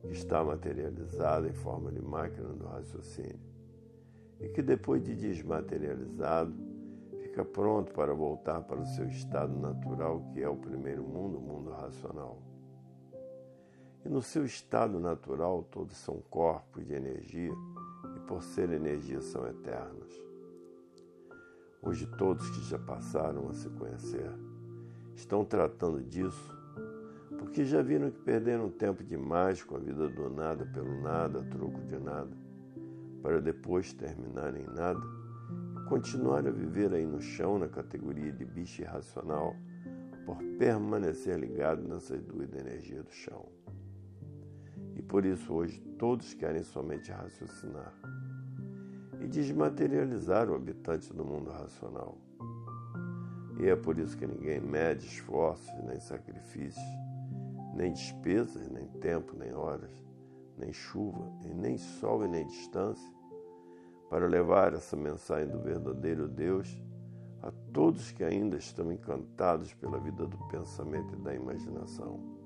[0.02, 3.40] que está materializado em forma de máquina do raciocínio,
[4.40, 6.54] e que depois de desmaterializado,
[7.20, 11.40] fica pronto para voltar para o seu estado natural, que é o primeiro mundo, o
[11.40, 12.38] mundo racional.
[14.04, 17.52] E no seu estado natural, todos são corpos de energia
[18.16, 20.12] e, por ser energia, são eternos.
[21.82, 24.30] Hoje, todos que já passaram a se conhecer
[25.14, 26.54] estão tratando disso
[27.38, 31.44] porque já viram que perderam tempo demais com a vida do nada pelo nada, a
[31.44, 32.30] troco de nada,
[33.22, 35.00] para depois terminar em nada
[35.84, 39.54] continuar a viver aí no chão, na categoria de bicho irracional,
[40.24, 43.46] por permanecer ligado nessas duas energias do chão.
[44.96, 47.92] E por isso hoje todos querem somente raciocinar
[49.20, 52.18] e desmaterializar o habitante do mundo racional.
[53.58, 56.84] E é por isso que ninguém mede esforços, nem sacrifícios,
[57.74, 59.90] nem despesas, nem tempo, nem horas,
[60.58, 63.12] nem chuva, e nem sol e nem distância,
[64.10, 66.80] para levar essa mensagem do verdadeiro Deus
[67.42, 72.43] a todos que ainda estão encantados pela vida do pensamento e da imaginação.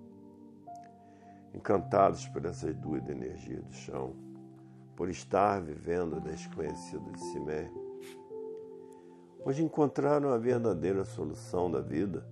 [1.59, 4.15] Encantados por essas duas energias do chão,
[4.95, 7.99] por estar vivendo desconhecido de si mesmo.
[9.45, 12.25] Hoje encontraram a verdadeira solução da vida,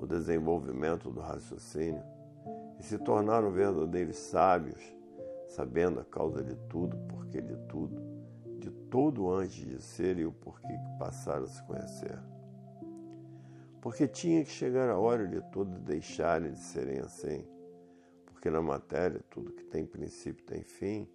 [0.00, 2.02] o desenvolvimento do raciocínio,
[2.80, 4.80] e se tornaram verdadeiros sábios,
[5.46, 8.00] sabendo a causa de tudo, porquê de tudo,
[8.60, 12.18] de todo antes de ser e o porquê que passaram a se conhecer.
[13.82, 17.44] Porque tinha que chegar a hora de todos deixarem de serem assim,
[18.44, 21.08] porque na matéria tudo que tem princípio tem fim,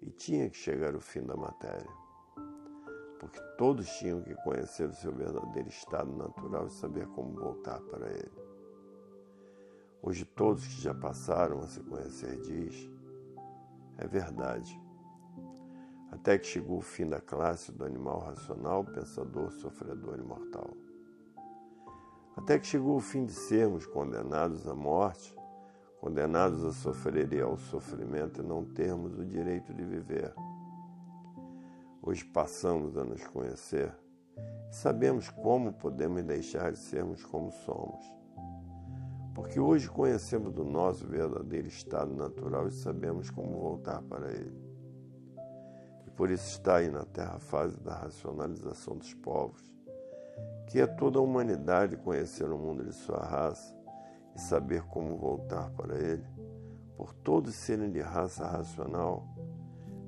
[0.00, 1.90] e tinha que chegar o fim da matéria.
[3.18, 8.08] Porque todos tinham que conhecer o seu verdadeiro estado natural e saber como voltar para
[8.08, 8.30] ele.
[10.00, 12.88] Hoje todos que já passaram a se conhecer diz,
[13.98, 14.80] é verdade.
[16.12, 20.70] Até que chegou o fim da classe do animal racional, pensador, sofredor e mortal.
[22.36, 25.35] Até que chegou o fim de sermos condenados à morte,
[26.00, 30.34] condenados a sofrer e ao sofrimento e não termos o direito de viver.
[32.02, 33.92] Hoje passamos a nos conhecer
[34.70, 38.16] e sabemos como podemos deixar de sermos como somos
[39.36, 44.58] porque hoje conhecemos o nosso verdadeiro estado natural e sabemos como voltar para ele.
[46.06, 49.60] E por isso está aí na Terra a fase da racionalização dos povos,
[50.66, 53.75] que é toda a humanidade conhecer o mundo de sua raça
[54.36, 56.26] e saber como voltar para ele,
[56.94, 59.26] por todos serem de raça racional,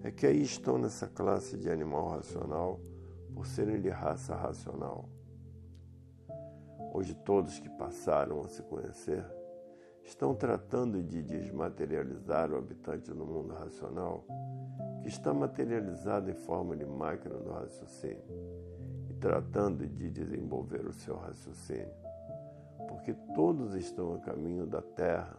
[0.02, 2.78] é que aí estão nessa classe de animal racional,
[3.34, 5.08] por serem de raça racional.
[6.92, 9.24] Hoje, todos que passaram a se conhecer
[10.04, 14.26] estão tratando de desmaterializar o habitante do mundo racional,
[15.00, 18.24] que está materializado em forma de máquina do raciocínio,
[19.08, 22.07] e tratando de desenvolver o seu raciocínio,
[22.88, 25.36] porque todos estão a caminho da Terra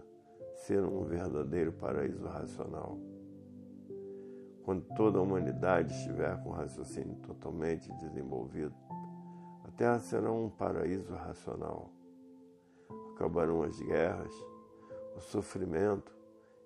[0.66, 2.98] ser um verdadeiro paraíso racional.
[4.64, 8.76] Quando toda a humanidade estiver com o raciocínio totalmente desenvolvido,
[9.80, 11.90] Terra será um paraíso racional.
[13.16, 14.34] Acabarão as guerras,
[15.16, 16.14] o sofrimento,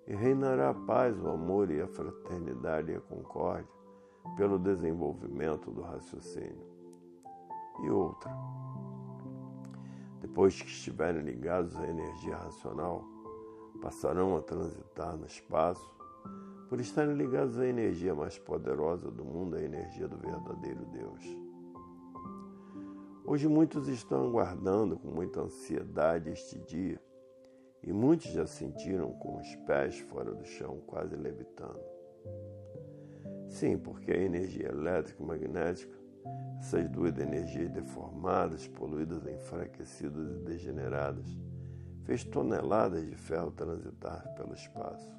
[0.04, 3.72] e reinará a paz, o amor e a fraternidade e a concórdia
[4.36, 6.66] pelo desenvolvimento do raciocínio.
[7.84, 8.32] E outra.
[10.24, 13.04] Depois que estiverem ligados à energia racional,
[13.82, 15.86] passarão a transitar no espaço
[16.66, 21.22] por estarem ligados à energia mais poderosa do mundo, a energia do verdadeiro Deus.
[23.26, 26.98] Hoje muitos estão aguardando com muita ansiedade este dia
[27.82, 31.84] e muitos já sentiram com os pés fora do chão, quase levitando.
[33.50, 36.03] Sim, porque a energia elétrica e magnética,
[36.58, 41.26] essas duas energias deformadas, poluídas, enfraquecidas e degeneradas,
[42.04, 45.14] fez toneladas de ferro transitar pelo espaço.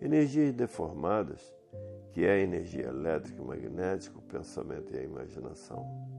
[0.00, 1.40] Energias deformadas,
[2.12, 6.12] que é a energia elétrica e magnética, o pensamento e a imaginação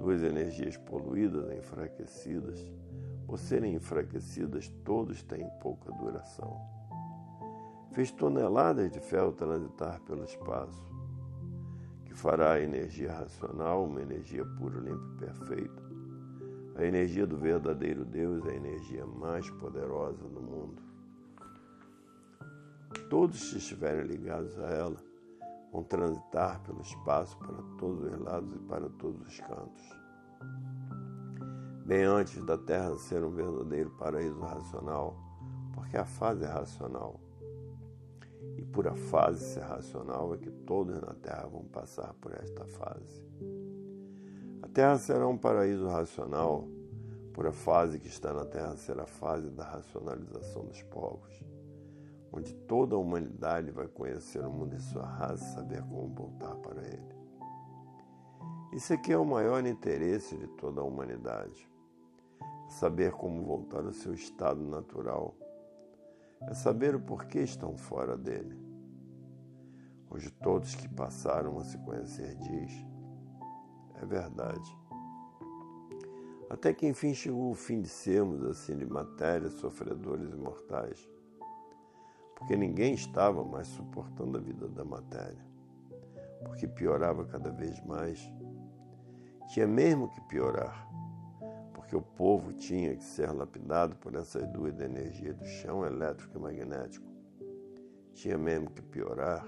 [0.00, 2.58] duas energias poluídas, enfraquecidas,
[3.26, 6.58] por serem enfraquecidas, todos têm pouca duração.
[7.92, 10.89] Fez toneladas de ferro transitar pelo espaço,
[12.10, 15.82] que fará a energia racional uma energia pura, limpa e perfeita.
[16.74, 20.82] A energia do verdadeiro Deus é a energia mais poderosa do mundo.
[23.08, 24.96] Todos que estiverem ligados a ela
[25.72, 30.00] vão transitar pelo espaço para todos os lados e para todos os cantos.
[31.86, 35.16] Bem antes da Terra ser um verdadeiro paraíso racional,
[35.72, 37.20] porque a fase é racional.
[38.56, 43.24] E por a fase racional é que todos na Terra vão passar por esta fase.
[44.62, 46.68] A Terra será um paraíso racional,
[47.32, 51.50] por a fase que está na Terra será a fase da racionalização dos povos
[52.32, 56.54] onde toda a humanidade vai conhecer o mundo e sua raça e saber como voltar
[56.56, 57.20] para ele.
[58.72, 61.68] Isso aqui é o maior interesse de toda a humanidade.
[62.68, 65.34] Saber como voltar ao seu estado natural.
[66.48, 68.58] É saber o porquê estão fora dele.
[70.08, 72.72] Hoje todos que passaram a se conhecer diz,
[74.02, 74.78] É verdade.
[76.48, 81.08] Até que enfim chegou o fim de sermos assim de matéria, sofredores e mortais.
[82.34, 85.44] Porque ninguém estava mais suportando a vida da matéria.
[86.42, 88.18] Porque piorava cada vez mais.
[89.52, 90.88] Tinha mesmo que piorar
[91.90, 96.40] porque o povo tinha que ser lapidado por essas duas energias do chão elétrico e
[96.40, 97.04] magnético.
[98.14, 99.44] Tinha mesmo que piorar,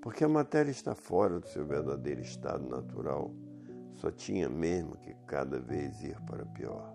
[0.00, 3.32] porque a matéria está fora do seu verdadeiro estado natural,
[3.96, 6.94] só tinha mesmo que cada vez ir para pior.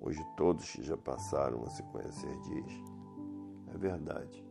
[0.00, 2.72] Hoje todos que já passaram a se conhecer diz,
[3.72, 4.44] é verdade.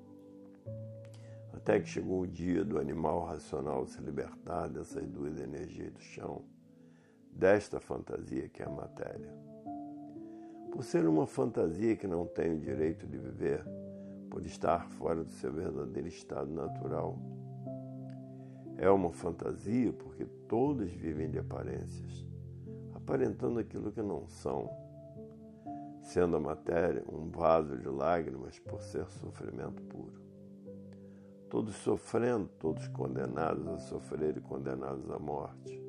[1.52, 6.55] Até que chegou o dia do animal racional se libertar dessas duas energias do chão
[7.36, 9.34] desta fantasia que é a matéria.
[10.72, 13.64] Por ser uma fantasia que não tem o direito de viver,
[14.30, 17.18] por estar fora do seu verdadeiro estado natural.
[18.78, 22.26] É uma fantasia porque todos vivem de aparências,
[22.94, 24.70] aparentando aquilo que não são,
[26.02, 30.22] sendo a matéria um vaso de lágrimas por ser sofrimento puro.
[31.50, 35.85] Todos sofrendo, todos condenados a sofrer e condenados à morte.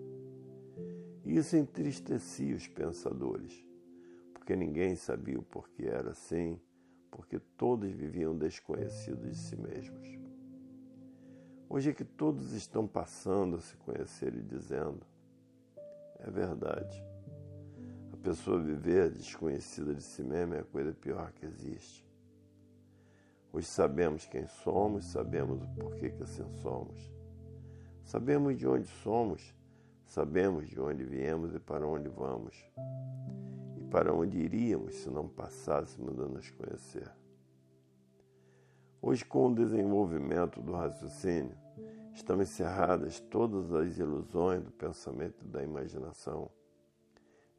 [1.27, 3.67] Isso entristecia os pensadores,
[4.33, 6.57] porque ninguém sabia o porquê era assim,
[7.11, 10.09] porque todos viviam desconhecidos de si mesmos.
[11.69, 15.05] Hoje é que todos estão passando a se conhecer e dizendo:
[16.21, 17.03] é verdade.
[18.13, 22.07] A pessoa viver desconhecida de si mesma é a coisa pior que existe.
[23.53, 27.13] Hoje sabemos quem somos, sabemos o porquê que assim somos.
[28.05, 29.53] Sabemos de onde somos
[30.07, 32.57] Sabemos de onde viemos e para onde vamos,
[33.77, 37.11] e para onde iríamos se não passássemos a nos conhecer.
[39.03, 41.57] Hoje, com o desenvolvimento do raciocínio,
[42.15, 46.51] estão encerradas todas as ilusões do pensamento e da imaginação.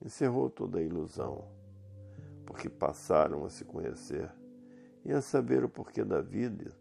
[0.03, 1.45] Encerrou toda a ilusão,
[2.45, 4.31] porque passaram a se conhecer
[5.05, 6.71] e a saber o porquê da vida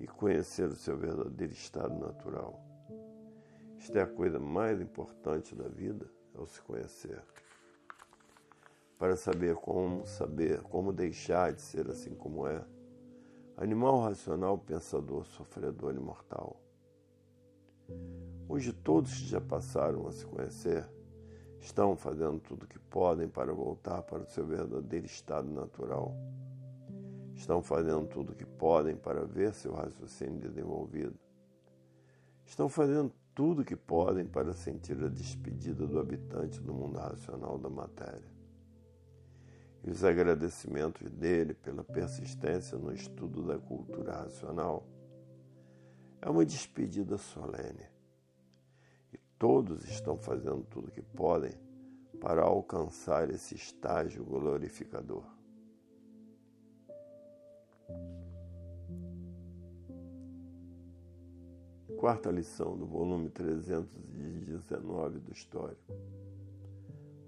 [0.00, 2.67] e conhecer o seu verdadeiro estado natural.
[3.78, 7.22] Isto é a coisa mais importante da vida, é o se conhecer.
[8.98, 12.64] Para saber como saber, como deixar de ser assim como é.
[13.56, 16.60] Animal racional, pensador, sofredor e mortal.
[18.48, 20.86] Hoje todos que já passaram a se conhecer
[21.60, 26.14] estão fazendo tudo o que podem para voltar para o seu verdadeiro estado natural.
[27.34, 31.14] Estão fazendo tudo o que podem para ver seu raciocínio desenvolvido.
[32.44, 37.70] Estão fazendo tudo que podem para sentir a despedida do habitante do mundo racional da
[37.70, 38.28] matéria.
[39.84, 44.84] E os agradecimentos dele pela persistência no estudo da cultura racional
[46.20, 47.86] é uma despedida solene.
[49.12, 51.52] E todos estão fazendo tudo que podem
[52.20, 55.22] para alcançar esse estágio glorificador.
[61.96, 65.92] Quarta lição do volume 319 do Histórico,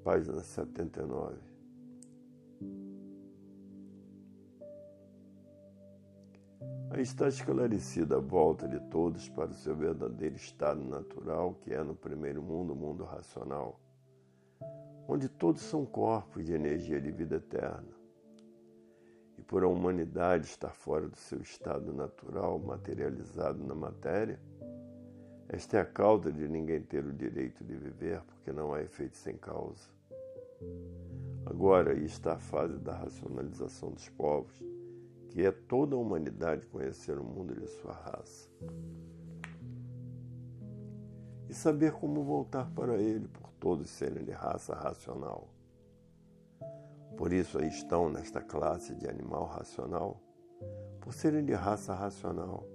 [0.04, 1.36] página 79.
[6.90, 11.82] Aí está esclarecida a volta de todos para o seu verdadeiro estado natural, que é
[11.82, 13.80] no primeiro mundo, o mundo racional,
[15.08, 17.99] onde todos são corpos de energia de vida eterna.
[19.40, 24.38] E por a humanidade estar fora do seu estado natural, materializado na matéria,
[25.48, 29.16] esta é a causa de ninguém ter o direito de viver, porque não há efeito
[29.16, 29.88] sem causa.
[31.46, 34.62] Agora aí está a fase da racionalização dos povos,
[35.30, 38.46] que é toda a humanidade conhecer o mundo de sua raça.
[41.48, 45.48] E saber como voltar para ele, por todos serem de raça racional.
[47.16, 50.20] Por isso aí estão nesta classe de animal racional,
[51.00, 52.66] por serem de raça racional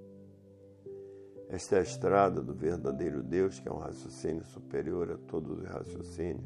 [1.48, 5.66] esta é a estrada do verdadeiro Deus, que é um raciocínio superior a todos os
[5.66, 6.44] raciocínios.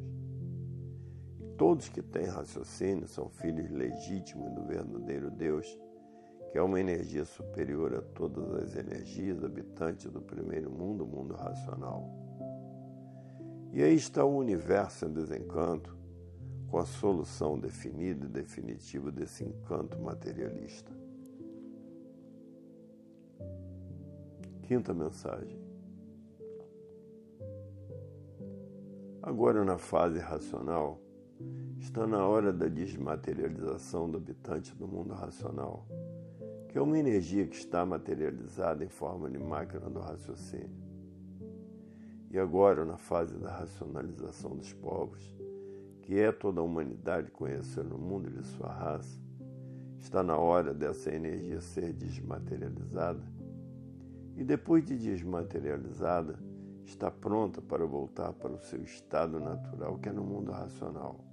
[1.39, 5.65] E todos que têm raciocínio são filhos legítimos do verdadeiro Deus,
[6.51, 11.33] que é uma energia superior a todas as energias habitantes do primeiro mundo, o mundo
[11.33, 12.09] racional.
[13.71, 15.97] E aí está o universo em desencanto,
[16.69, 20.91] com a solução definida e definitiva desse encanto materialista.
[24.63, 25.59] Quinta mensagem.
[29.21, 31.01] Agora, na fase racional,
[31.79, 35.87] está na hora da desmaterialização do habitante do mundo racional,
[36.67, 40.87] que é uma energia que está materializada em forma de máquina do raciocínio.
[42.29, 45.38] E agora, na fase da racionalização dos povos,
[46.09, 49.21] que é toda a humanidade conhecer o mundo e de sua raça,
[49.99, 53.21] está na hora dessa energia ser desmaterializada
[54.35, 56.39] e depois de desmaterializada,
[56.83, 61.23] está pronta para voltar para o seu estado natural, que é no mundo racional.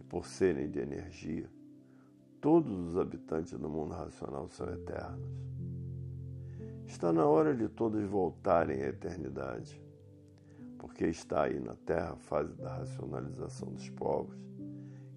[0.00, 1.50] E por serem de energia,
[2.40, 5.28] todos os habitantes do mundo racional são eternos.
[6.86, 9.78] Está na hora de todos voltarem à eternidade,
[10.78, 14.36] porque está aí na Terra a fase da racionalização dos povos,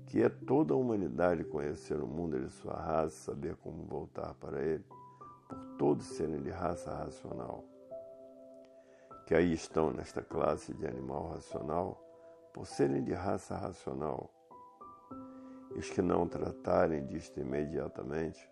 [0.07, 4.61] que é toda a humanidade conhecer o mundo e sua raça, saber como voltar para
[4.61, 4.83] ele,
[5.47, 7.63] por todos serem de raça racional
[9.31, 11.97] que aí estão nesta classe de animal racional,
[12.53, 14.29] por serem de raça racional,
[15.73, 18.51] e os que não tratarem disto imediatamente,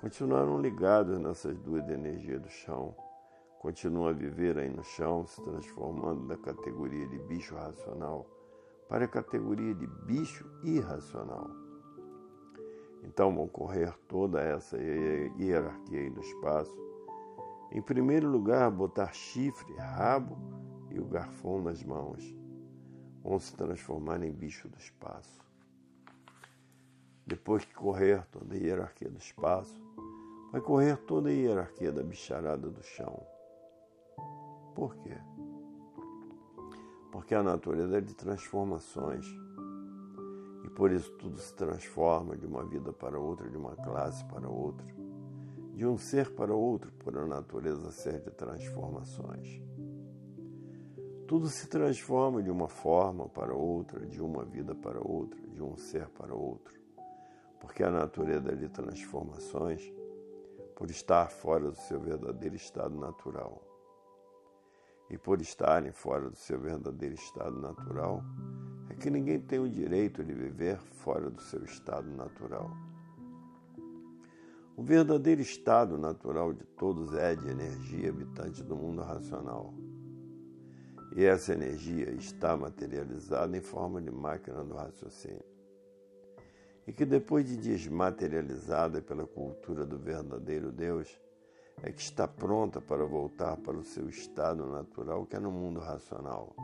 [0.00, 2.94] continuaram ligados nessas duas energias do chão,
[3.58, 8.26] continuam a viver aí no chão, se transformando da categoria de bicho racional
[8.88, 11.50] para a categoria de bicho irracional.
[13.04, 16.88] Então vão correr toda essa hierarquia aí no espaço
[17.70, 20.38] em primeiro lugar, botar chifre, rabo
[20.90, 22.34] e o garfão nas mãos.
[23.22, 25.44] Vão se transformar em bicho do espaço.
[27.26, 29.78] Depois que correr toda a hierarquia do espaço,
[30.50, 33.26] vai correr toda a hierarquia da bicharada do chão.
[34.78, 35.16] Por quê?
[37.10, 39.26] Porque a natureza é de transformações.
[40.64, 44.48] E por isso tudo se transforma de uma vida para outra, de uma classe para
[44.48, 44.86] outra
[45.78, 49.62] de um ser para outro por a natureza ser de transformações.
[51.24, 55.76] Tudo se transforma de uma forma para outra, de uma vida para outra, de um
[55.76, 56.74] ser para outro,
[57.60, 59.80] porque a natureza é de transformações,
[60.74, 63.67] por estar fora do seu verdadeiro estado natural.
[65.10, 68.22] E por estarem fora do seu verdadeiro estado natural,
[68.90, 72.70] é que ninguém tem o direito de viver fora do seu estado natural.
[74.76, 79.74] O verdadeiro estado natural de todos é de energia habitante do mundo racional.
[81.16, 85.44] E essa energia está materializada em forma de máquina do raciocínio.
[86.86, 91.20] E que depois de desmaterializada pela cultura do verdadeiro Deus,
[91.82, 95.80] é que está pronta para voltar para o seu estado natural, que é no mundo
[95.80, 96.54] racional.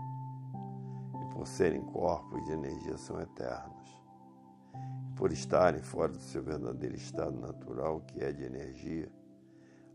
[1.22, 4.04] E por serem corpos de energia, são eternos
[5.16, 9.10] por estarem fora do seu verdadeiro estado natural, que é de energia.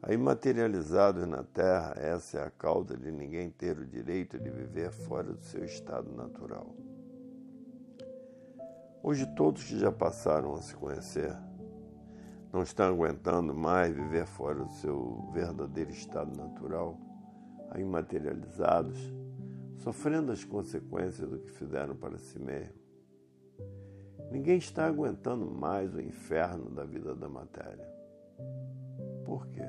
[0.02, 4.92] Aí, materializados na Terra, essa é a causa de ninguém ter o direito de viver
[4.92, 6.74] fora do seu estado natural.
[9.04, 11.36] Hoje, todos que já passaram a se conhecer
[12.52, 16.98] não estão aguentando mais viver fora do seu verdadeiro estado natural,
[17.72, 19.00] aí materializados,
[19.78, 22.90] sofrendo as consequências do que fizeram para si mesmos
[24.32, 27.88] Ninguém está aguentando mais o inferno da vida da matéria.
[29.26, 29.66] Por quê?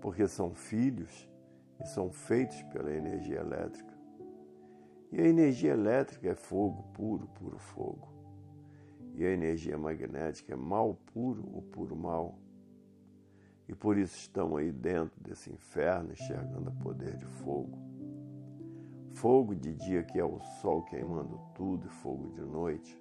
[0.00, 1.28] Porque são filhos
[1.80, 3.94] e são feitos pela energia elétrica.
[5.12, 8.08] E a energia elétrica é fogo puro, puro fogo.
[9.14, 12.38] E a energia magnética é mal puro ou puro mal.
[13.68, 17.90] E por isso estão aí dentro desse inferno enxergando o poder de fogo
[19.20, 22.98] Fogo de dia que é o sol queimando tudo, e fogo de noite,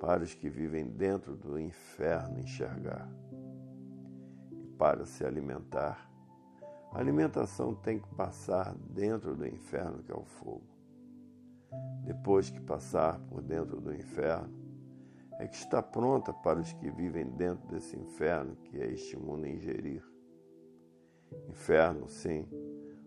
[0.00, 3.06] para os que vivem dentro do inferno enxergar.
[4.50, 6.10] E para se alimentar,
[6.90, 10.66] a alimentação tem que passar dentro do inferno, que é o fogo.
[12.04, 14.50] Depois que passar por dentro do inferno,
[15.38, 19.46] é que está pronta para os que vivem dentro desse inferno, que é este mundo
[19.46, 20.02] ingerir.
[21.48, 22.46] Inferno, sim,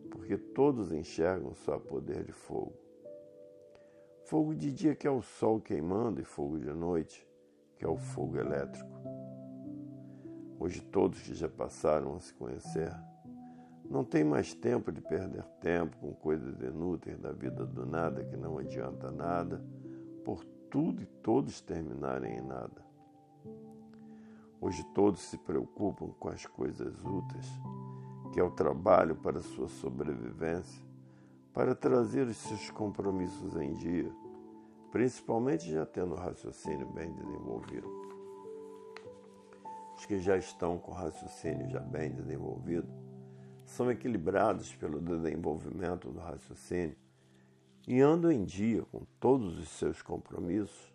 [0.09, 2.73] porque todos enxergam só poder de fogo.
[4.25, 7.27] Fogo de dia que é o sol queimando e fogo de noite
[7.77, 8.89] que é o fogo elétrico.
[10.59, 12.91] Hoje todos que já passaram a se conhecer
[13.89, 18.35] não têm mais tempo de perder tempo com coisas inúteis da vida do nada que
[18.35, 19.63] não adianta nada,
[20.23, 20.43] por
[20.75, 22.85] tudo e todos terminarem em nada.
[24.59, 27.49] Hoje todos se preocupam com as coisas úteis
[28.33, 30.83] que é o trabalho para sua sobrevivência,
[31.53, 34.11] para trazer os seus compromissos em dia,
[34.91, 37.87] principalmente já tendo o raciocínio bem desenvolvido.
[39.95, 42.89] Os que já estão com o raciocínio já bem desenvolvido
[43.63, 46.97] são equilibrados pelo desenvolvimento do raciocínio
[47.87, 50.93] e andam em dia com todos os seus compromissos,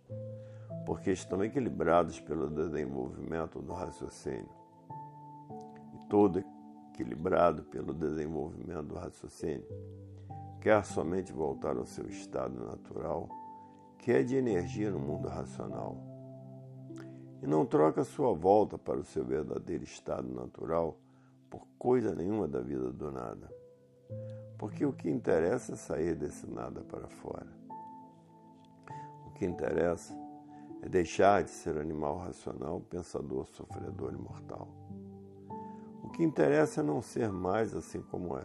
[0.85, 4.49] porque estão equilibrados pelo desenvolvimento do raciocínio.
[5.95, 6.45] E todo
[6.93, 9.67] equilibrado pelo desenvolvimento do raciocínio,
[10.61, 13.29] quer somente voltar ao seu estado natural,
[13.99, 15.97] que é de energia no mundo racional,
[17.43, 20.99] e não troca sua volta para o seu verdadeiro estado natural
[21.49, 23.60] por coisa nenhuma da vida do nada.
[24.59, 27.47] Porque o que interessa é sair desse nada para fora.
[29.27, 30.15] O que interessa
[30.83, 34.69] é deixar de ser animal racional, pensador, sofredor e mortal.
[36.03, 38.45] O que interessa é não ser mais assim como é.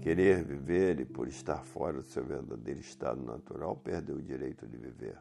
[0.00, 4.78] Querer viver e, por estar fora do seu verdadeiro estado natural, perder o direito de
[4.78, 5.18] viver.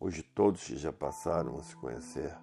[0.00, 2.34] Hoje, todos já passaram a se conhecer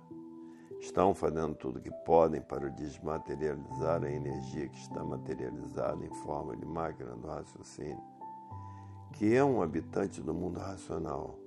[0.81, 6.57] estão fazendo tudo o que podem para desmaterializar a energia que está materializada em forma
[6.57, 8.01] de máquina do raciocínio,
[9.13, 11.37] que é um habitante do mundo racional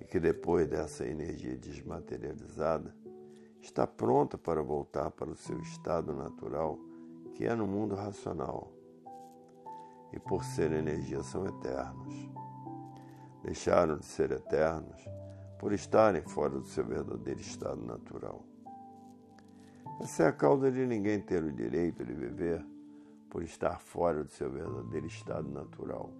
[0.00, 2.94] e que depois dessa energia desmaterializada
[3.60, 6.78] está pronta para voltar para o seu estado natural,
[7.34, 8.72] que é no mundo racional.
[10.10, 12.30] E por ser energia são eternos.
[13.42, 15.15] Deixaram de ser eternos
[15.58, 18.44] por estarem fora do seu verdadeiro estado natural.
[20.00, 22.64] Essa é a causa de ninguém ter o direito de viver
[23.30, 26.10] por estar fora do seu verdadeiro estado natural.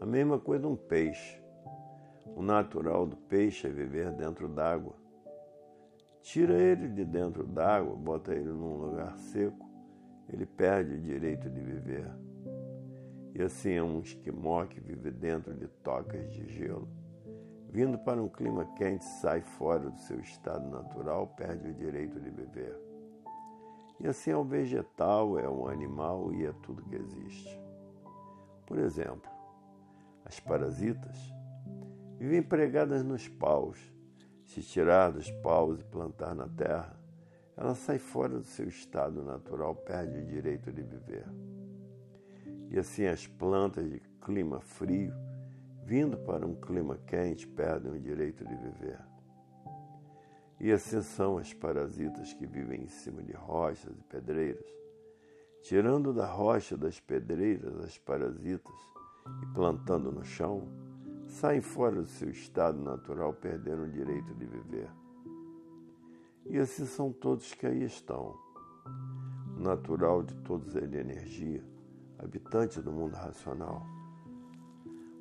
[0.00, 1.46] A mesma coisa um peixe
[2.34, 4.94] o natural do peixe é viver dentro d'água.
[6.20, 9.66] Tira ele de dentro d'água, bota ele num lugar seco,
[10.30, 12.10] ele perde o direito de viver.
[13.34, 16.88] E assim é um esquimó que vive dentro de tocas de gelo.
[17.76, 22.30] Vindo para um clima quente, sai fora do seu estado natural, perde o direito de
[22.30, 22.74] viver.
[24.00, 27.60] E assim é o vegetal, é o animal e é tudo que existe.
[28.64, 29.30] Por exemplo,
[30.24, 31.14] as parasitas
[32.18, 33.78] vivem pregadas nos paus.
[34.46, 36.98] Se tirar dos paus e plantar na terra,
[37.58, 41.26] ela sai fora do seu estado natural, perde o direito de viver.
[42.70, 45.12] E assim as plantas de clima frio,
[45.86, 48.98] vindo para um clima quente, perdem o direito de viver.
[50.58, 54.66] E assim são as parasitas que vivem em cima de rochas e pedreiras,
[55.62, 58.74] tirando da rocha das pedreiras as parasitas
[59.44, 60.66] e plantando no chão,
[61.28, 64.90] saem fora do seu estado natural, perdendo o direito de viver.
[66.46, 68.36] E assim são todos que aí estão.
[69.56, 71.64] O natural de todos é energia,
[72.18, 73.95] habitante do mundo racional.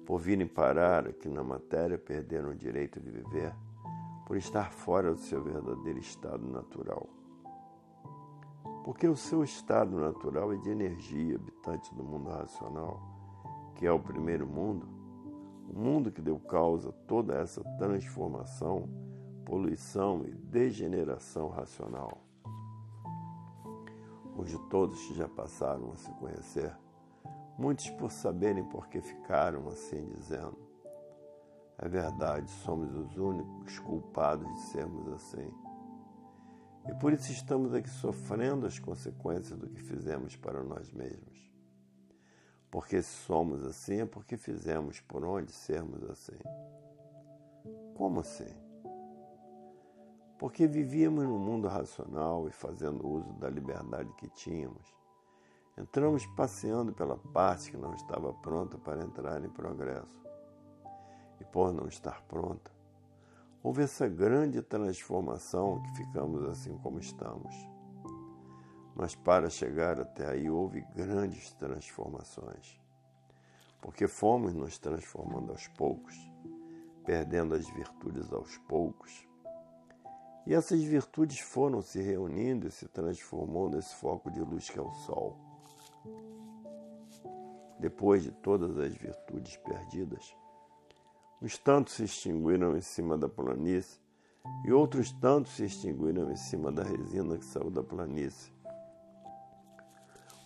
[0.05, 3.53] Por virem parar aqui na matéria, perderam o direito de viver,
[4.25, 7.09] por estar fora do seu verdadeiro estado natural.
[8.83, 13.01] Porque o seu estado natural é de energia, habitante do mundo racional,
[13.73, 14.87] que é o primeiro mundo,
[15.67, 18.87] o mundo que deu causa a toda essa transformação,
[19.43, 22.21] poluição e degeneração racional.
[24.37, 26.71] Hoje todos que já passaram a se conhecer,
[27.57, 30.57] muitos por saberem por que ficaram assim dizendo.
[31.77, 35.51] É verdade, somos os únicos culpados de sermos assim.
[36.87, 41.51] E por isso estamos aqui sofrendo as consequências do que fizemos para nós mesmos.
[42.69, 46.37] Porque se somos assim é porque fizemos por onde sermos assim.
[47.95, 48.53] Como assim?
[50.37, 54.93] Porque vivíamos num mundo racional e fazendo uso da liberdade que tínhamos.
[55.77, 60.23] Entramos passeando pela parte que não estava pronta para entrar em progresso.
[61.41, 62.71] E por não estar pronta,
[63.61, 67.53] houve essa grande transformação que ficamos assim como estamos.
[68.95, 72.79] Mas para chegar até aí houve grandes transformações,
[73.81, 76.15] porque fomos nos transformando aos poucos,
[77.03, 79.27] perdendo as virtudes aos poucos.
[80.47, 84.81] E essas virtudes foram se reunindo e se transformou nesse foco de luz que é
[84.81, 85.44] o Sol.
[87.79, 90.35] Depois de todas as virtudes perdidas,
[91.41, 93.99] uns tantos se extinguiram em cima da planície
[94.63, 98.53] e outros tantos se extinguiram em cima da resina que saiu da planície.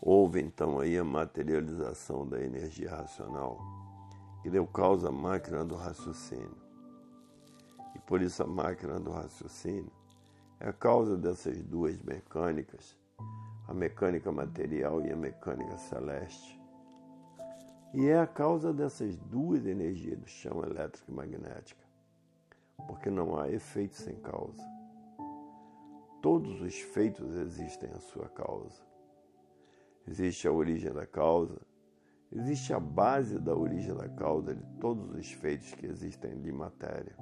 [0.02, 3.60] Houve então aí a materialização da energia racional,
[4.42, 6.56] que deu causa à máquina do raciocínio.
[7.96, 9.92] E por isso a máquina do raciocínio
[10.60, 12.98] é a causa dessas duas mecânicas,
[13.68, 16.59] a mecânica material e a mecânica celeste.
[17.94, 21.84] E é a causa dessas duas energias do chão elétrico e magnética,
[22.88, 24.64] porque não há efeito sem causa.
[26.22, 28.90] Todos os feitos existem a sua causa
[30.10, 31.62] existe a origem da causa,
[32.32, 37.16] existe a base da origem da causa de todos os feitos que existem de matéria.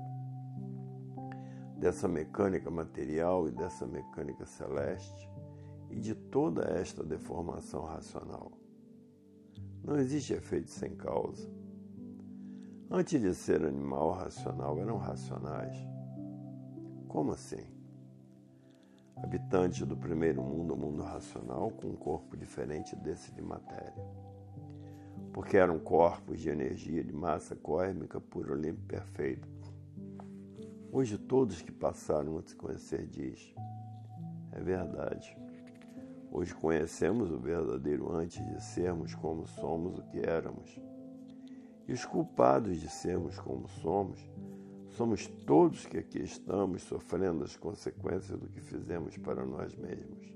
[1.77, 5.29] dessa mecânica material e dessa mecânica celeste
[5.91, 8.51] e de toda esta deformação racional.
[9.87, 11.49] Não existe efeito sem causa.
[12.91, 15.77] Antes de ser animal racional, eram racionais.
[17.07, 17.65] Como assim?
[19.15, 24.05] Habitante do primeiro mundo, o mundo racional, com um corpo diferente desse de matéria.
[25.31, 29.47] Porque eram corpos de energia, de massa cósmica, puro, limpo perfeito.
[30.91, 33.55] Hoje, todos que passaram a se conhecer diz:
[34.51, 35.46] é verdade.
[36.31, 40.79] Hoje conhecemos o verdadeiro antes de sermos como somos o que éramos.
[41.87, 44.19] E os culpados de sermos como somos,
[44.89, 50.33] somos todos que aqui estamos sofrendo as consequências do que fizemos para nós mesmos.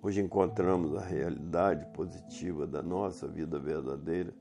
[0.00, 4.32] Hoje encontramos a realidade positiva da nossa vida verdadeira,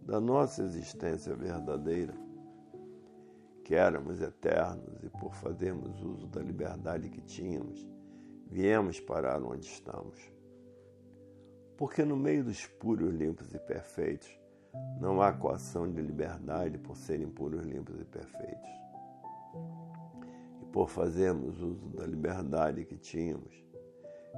[0.00, 2.14] da nossa existência verdadeira,
[3.64, 7.86] que éramos eternos e por fazermos uso da liberdade que tínhamos,
[8.50, 10.32] viemos parar onde estamos.
[11.76, 14.28] Porque no meio dos puros, limpos e perfeitos,
[15.00, 18.70] não há coação de liberdade por serem puros, limpos e perfeitos.
[20.62, 23.54] E por fazermos uso da liberdade que tínhamos,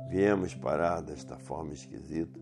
[0.08, 2.40] viemos parar desta forma esquisita,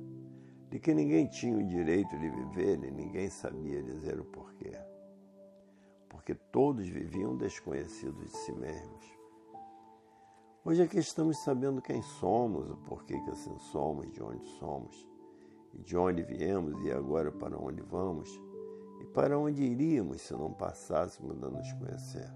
[0.70, 4.72] de que ninguém tinha o direito de viver e ninguém sabia dizer o porquê.
[6.08, 9.13] Porque todos viviam desconhecidos de si mesmos
[10.66, 15.06] Hoje aqui estamos sabendo quem somos, o porquê que assim somos, de onde somos,
[15.74, 18.30] de onde viemos e agora para onde vamos,
[18.98, 22.32] e para onde iríamos se não passássemos a nos conhecer.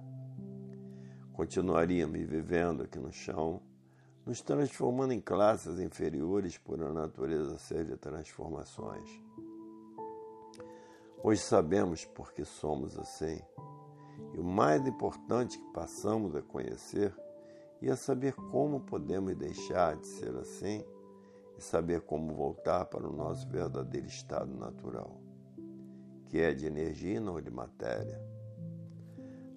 [1.32, 3.62] Continuaríamos vivendo aqui no chão,
[4.26, 9.08] nos transformando em classes inferiores por a natureza ser de transformações.
[11.24, 13.40] Hoje sabemos por que somos assim,
[14.34, 17.10] e o mais importante que passamos a conhecer
[17.80, 20.84] e a saber como podemos deixar de ser assim
[21.56, 25.20] e saber como voltar para o nosso verdadeiro estado natural,
[26.26, 28.20] que é de energia e não de matéria.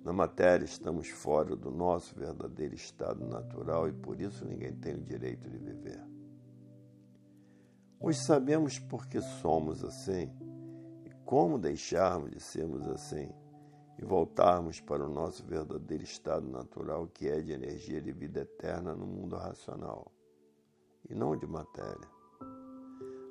[0.04, 5.02] Na matéria estamos fora do nosso verdadeiro estado natural e por isso ninguém tem o
[5.02, 6.04] direito de viver.
[8.00, 10.32] Hoje sabemos por que somos assim
[11.06, 13.32] e como deixarmos de sermos assim
[14.02, 18.96] e voltarmos para o nosso verdadeiro estado natural, que é de energia de vida eterna
[18.96, 20.12] no mundo racional,
[21.08, 22.10] e não de matéria.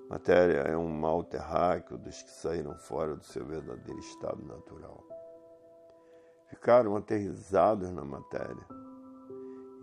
[0.09, 5.05] Matéria é um mal terráqueo dos que saíram fora do seu verdadeiro estado natural.
[6.47, 8.67] Ficaram aterrizados na matéria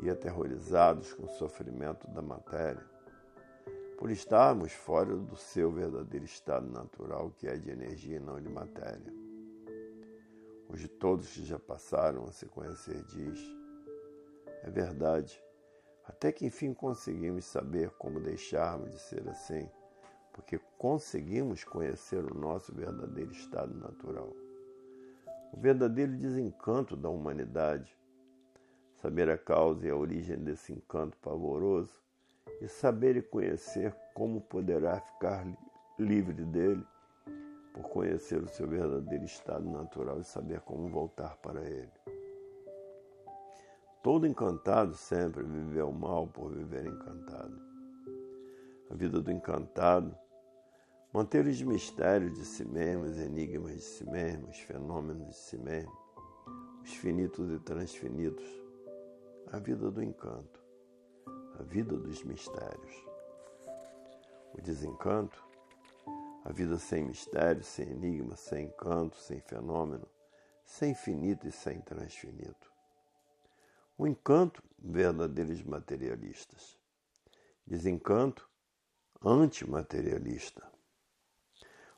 [0.02, 2.86] e aterrorizados com o sofrimento da matéria,
[3.98, 8.48] por estarmos fora do seu verdadeiro estado natural, que é de energia e não de
[8.48, 9.27] matéria.
[10.70, 13.40] Hoje todos que já passaram a se conhecer diz,
[14.64, 15.42] é verdade,
[16.04, 19.70] até que enfim conseguimos saber como deixarmos de ser assim,
[20.34, 24.36] porque conseguimos conhecer o nosso verdadeiro estado natural.
[25.54, 27.98] O verdadeiro desencanto da humanidade,
[28.96, 32.02] saber a causa e a origem desse encanto pavoroso
[32.60, 35.48] e saber e conhecer como poderá ficar
[35.98, 36.86] livre dele
[37.78, 41.92] por conhecer o seu verdadeiro estado natural e saber como voltar para ele.
[44.02, 47.62] Todo encantado sempre viveu mal por viver encantado.
[48.90, 50.18] A vida do encantado,
[51.14, 55.58] manter os mistérios de si mesmo, os enigmas de si mesmo, os fenômenos de si
[55.58, 55.96] mesmo,
[56.82, 58.48] os finitos e transfinitos.
[59.52, 60.60] A vida do encanto,
[61.60, 63.06] a vida dos mistérios.
[64.54, 65.47] O desencanto
[66.48, 70.08] a vida sem mistério, sem enigma, sem encanto, sem fenômeno,
[70.64, 72.72] sem finito e sem transfinito.
[73.98, 76.78] O encanto, verdadeiros materialistas.
[77.66, 78.50] Desencanto,
[79.22, 80.64] antimaterialista.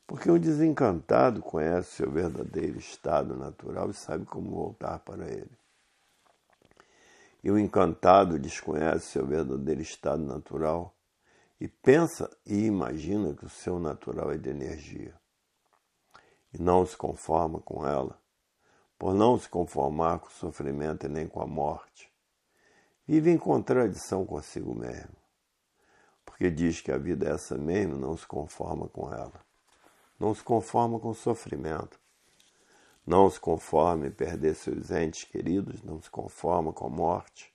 [0.07, 5.55] Porque o desencantado conhece seu verdadeiro estado natural e sabe como voltar para ele.
[7.43, 10.98] E o encantado desconhece seu verdadeiro estado natural
[11.59, 15.13] e pensa e imagina que o seu natural é de energia.
[16.53, 18.19] E não se conforma com ela,
[18.97, 22.11] por não se conformar com o sofrimento e nem com a morte,
[23.07, 25.15] vive em contradição consigo mesmo,
[26.25, 29.45] porque diz que a vida é essa mesmo, não se conforma com ela,
[30.19, 31.99] não se conforma com o sofrimento,
[33.05, 37.53] não se conforma em perder seus entes queridos, não se conforma com a morte,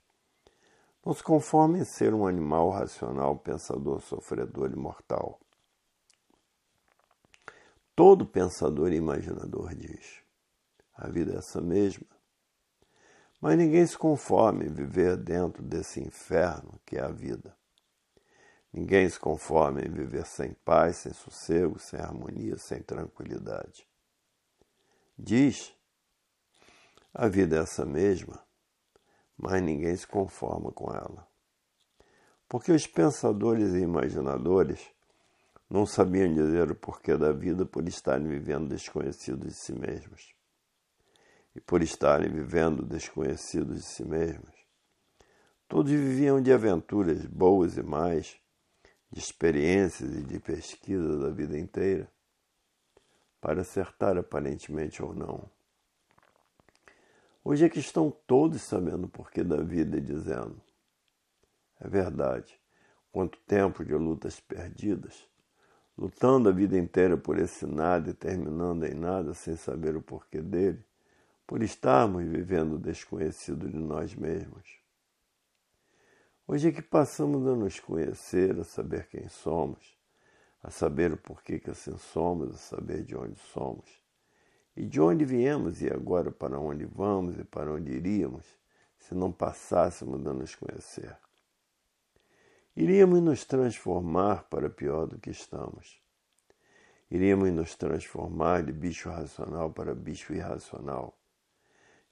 [1.05, 5.39] não se conforme em ser um animal racional, pensador, sofredor e mortal.
[7.95, 10.23] Todo pensador e imaginador diz:
[10.95, 12.07] a vida é essa mesma.
[13.41, 17.55] Mas ninguém se conforma em viver dentro desse inferno que é a vida.
[18.73, 23.87] Ninguém se conforma em viver sem paz, sem sossego, sem harmonia, sem tranquilidade.
[25.17, 25.73] Diz,
[27.13, 28.44] a vida é essa mesma,
[29.37, 31.27] mas ninguém se conforma com ela.
[32.49, 34.81] Porque os pensadores e imaginadores
[35.69, 40.35] não sabiam dizer o porquê da vida por estarem vivendo desconhecidos de si mesmos.
[41.55, 44.55] E por estarem vivendo desconhecidos de si mesmos,
[45.69, 48.37] todos viviam de aventuras boas e mais,
[49.11, 52.11] de experiências e de pesquisa da vida inteira,
[53.41, 55.54] para acertar aparentemente ou não.
[57.47, 60.59] Hoje é que estão todos sabendo o porquê da vida e dizendo:
[61.79, 62.59] é verdade,
[63.13, 65.29] quanto tempo de lutas perdidas,
[65.97, 70.41] lutando a vida inteira por esse nada e terminando em nada sem saber o porquê
[70.41, 70.83] dele,
[71.47, 74.79] por estarmos vivendo desconhecido de nós mesmos.
[76.49, 79.99] Hoje é que passamos a nos conhecer, a saber quem somos,
[80.63, 84.04] a saber o porquê que assim somos, a saber de onde somos,
[84.77, 88.45] e de onde viemos e agora para onde vamos e para onde iríamos,
[88.99, 91.17] se não passássemos a nos conhecer.
[92.77, 96.03] Iríamos nos transformar para pior do que estamos.
[97.11, 101.17] Iríamos nos transformar de bicho racional para bicho irracional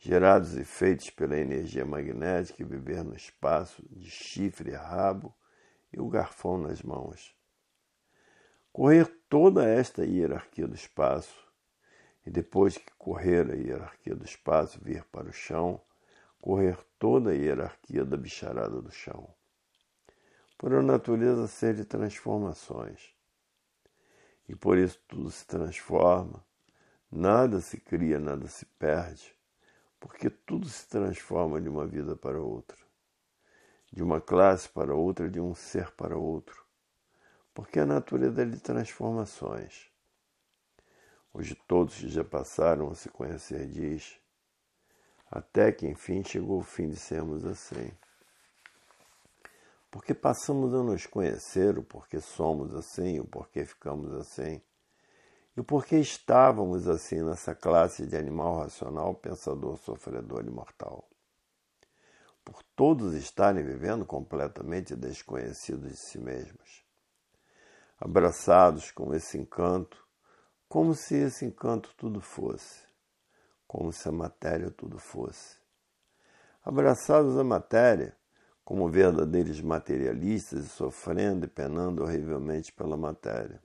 [0.05, 5.33] gerados e feitos pela energia magnética e viver no espaço de chifre e rabo
[5.93, 7.33] e o garfão nas mãos.
[8.73, 11.33] Correr toda esta hierarquia do espaço
[12.25, 15.81] e depois que correr a hierarquia do espaço vir para o chão,
[16.41, 19.33] correr toda a hierarquia da bicharada do chão.
[20.57, 23.15] Por a natureza ser de transformações.
[24.49, 26.45] E por isso tudo se transforma,
[27.11, 29.35] nada se cria, nada se perde
[30.03, 32.77] porque tudo se transforma de uma vida para outra,
[33.93, 36.67] de uma classe para outra, de um ser para outro,
[37.55, 39.92] porque a natureza é de transformações.
[41.33, 44.19] Hoje todos que já passaram a se conhecer diz,
[45.31, 47.91] até que enfim chegou o fim de sermos assim.
[49.91, 54.61] Porque passamos a nos conhecer, o porquê somos assim, o porquê ficamos assim
[55.55, 61.07] e por que estávamos assim nessa classe de animal racional, pensador, sofredor e mortal?
[62.43, 66.83] Por todos estarem vivendo completamente desconhecidos de si mesmos,
[68.01, 70.02] abraçados com esse encanto,
[70.73, 72.81] como se esse encanto tudo fosse,
[73.67, 75.59] como se a matéria tudo fosse.
[76.65, 78.17] Abraçados à matéria,
[78.65, 83.63] como verdadeiros materialistas e sofrendo e penando horrivelmente pela matéria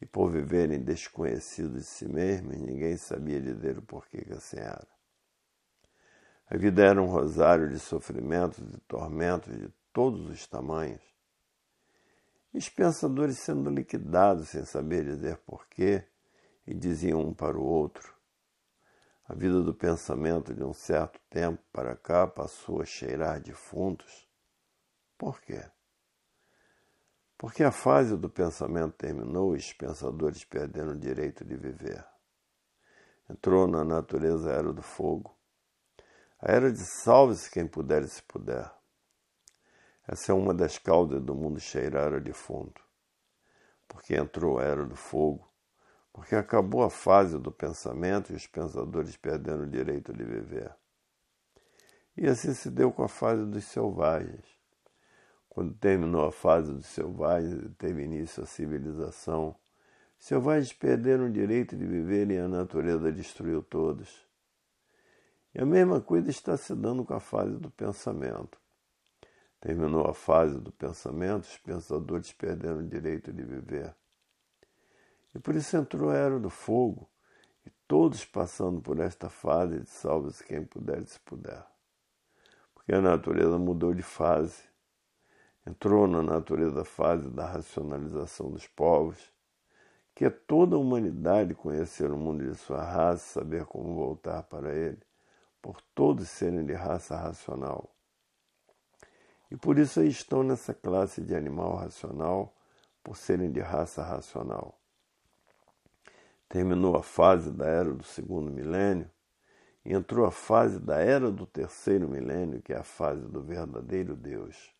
[0.00, 4.86] e por viverem desconhecidos de si mesmos, ninguém sabia dizer o porquê que assim era.
[6.48, 11.15] A vida era um rosário de sofrimentos e tormentos de todos os tamanhos.
[12.56, 16.02] Os pensadores sendo liquidados sem saber dizer porquê,
[16.66, 18.16] e diziam um para o outro.
[19.28, 24.26] A vida do pensamento de um certo tempo para cá passou a cheirar defuntos.
[25.18, 25.62] Por quê?
[27.36, 32.02] Porque a fase do pensamento terminou e os pensadores perderam o direito de viver.
[33.28, 35.36] Entrou na natureza a era do fogo.
[36.40, 38.75] A era de salve-se quem puder e se puder.
[40.06, 42.82] Essa é uma das causas do mundo cheirar a defunto.
[43.88, 45.46] Porque entrou a era do fogo.
[46.12, 50.74] Porque acabou a fase do pensamento e os pensadores perderam o direito de viver.
[52.16, 54.56] E assim se deu com a fase dos selvagens
[55.56, 59.56] quando terminou a fase dos selvagens, teve início a civilização.
[60.20, 64.22] Os selvagens perderam o direito de viver e a natureza destruiu todos.
[65.54, 68.60] E a mesma coisa está se dando com a fase do pensamento.
[69.66, 73.92] Terminou a fase do pensamento, os pensadores perderam o direito de viver.
[75.34, 77.08] E por isso entrou a era do fogo,
[77.66, 81.66] e todos passando por esta fase de salve-se quem puder e se puder.
[82.76, 84.62] Porque a natureza mudou de fase
[85.66, 89.18] entrou na natureza fase da racionalização dos povos,
[90.14, 94.72] que é toda a humanidade conhecer o mundo de sua raça, saber como voltar para
[94.72, 95.02] ele,
[95.60, 97.95] por todos serem de raça racional.
[99.50, 102.54] E por isso estão nessa classe de animal racional,
[103.02, 104.78] por serem de raça racional.
[106.48, 109.10] Terminou a fase da era do segundo milênio
[109.84, 114.74] entrou a fase da era do terceiro milênio, que é a fase do verdadeiro Deus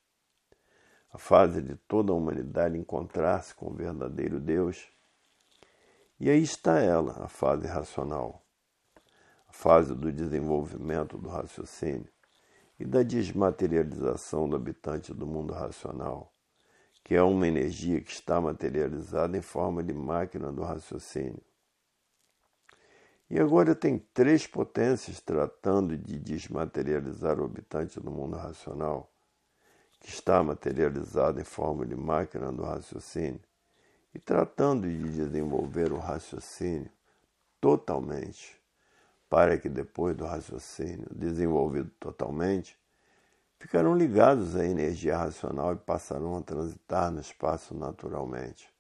[1.17, 4.87] a fase de toda a humanidade encontrar-se com o verdadeiro Deus.
[6.21, 8.43] E aí está ela, a fase racional.
[9.49, 12.13] A fase do desenvolvimento do raciocínio
[12.79, 16.33] e da desmaterialização do habitante do mundo racional,
[17.03, 21.43] que é uma energia que está materializada em forma de máquina do raciocínio.
[23.29, 29.11] E agora tem três potências tratando de desmaterializar o habitante do mundo racional,
[29.99, 33.41] que está materializado em forma de máquina do raciocínio,
[34.15, 36.91] e tratando de desenvolver o raciocínio
[37.61, 38.61] totalmente,
[39.29, 42.79] para que depois do raciocínio desenvolvido totalmente,
[43.59, 48.73] ficarão ligados à energia racional e passarão a transitar no espaço naturalmente.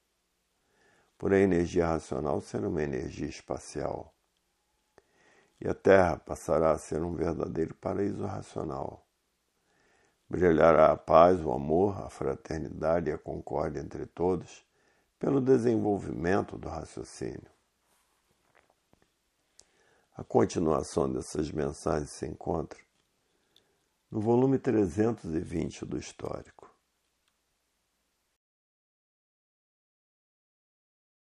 [1.18, 4.12] Por a energia racional ser uma energia espacial
[5.60, 9.06] e a Terra passará a ser um verdadeiro paraíso racional.
[10.28, 14.66] Brilhará a paz, o amor, a fraternidade e a concórdia entre todos
[15.18, 17.55] pelo desenvolvimento do raciocínio.
[20.16, 22.80] A continuação dessas mensagens se encontra
[24.10, 26.55] no volume 320 do Histórico.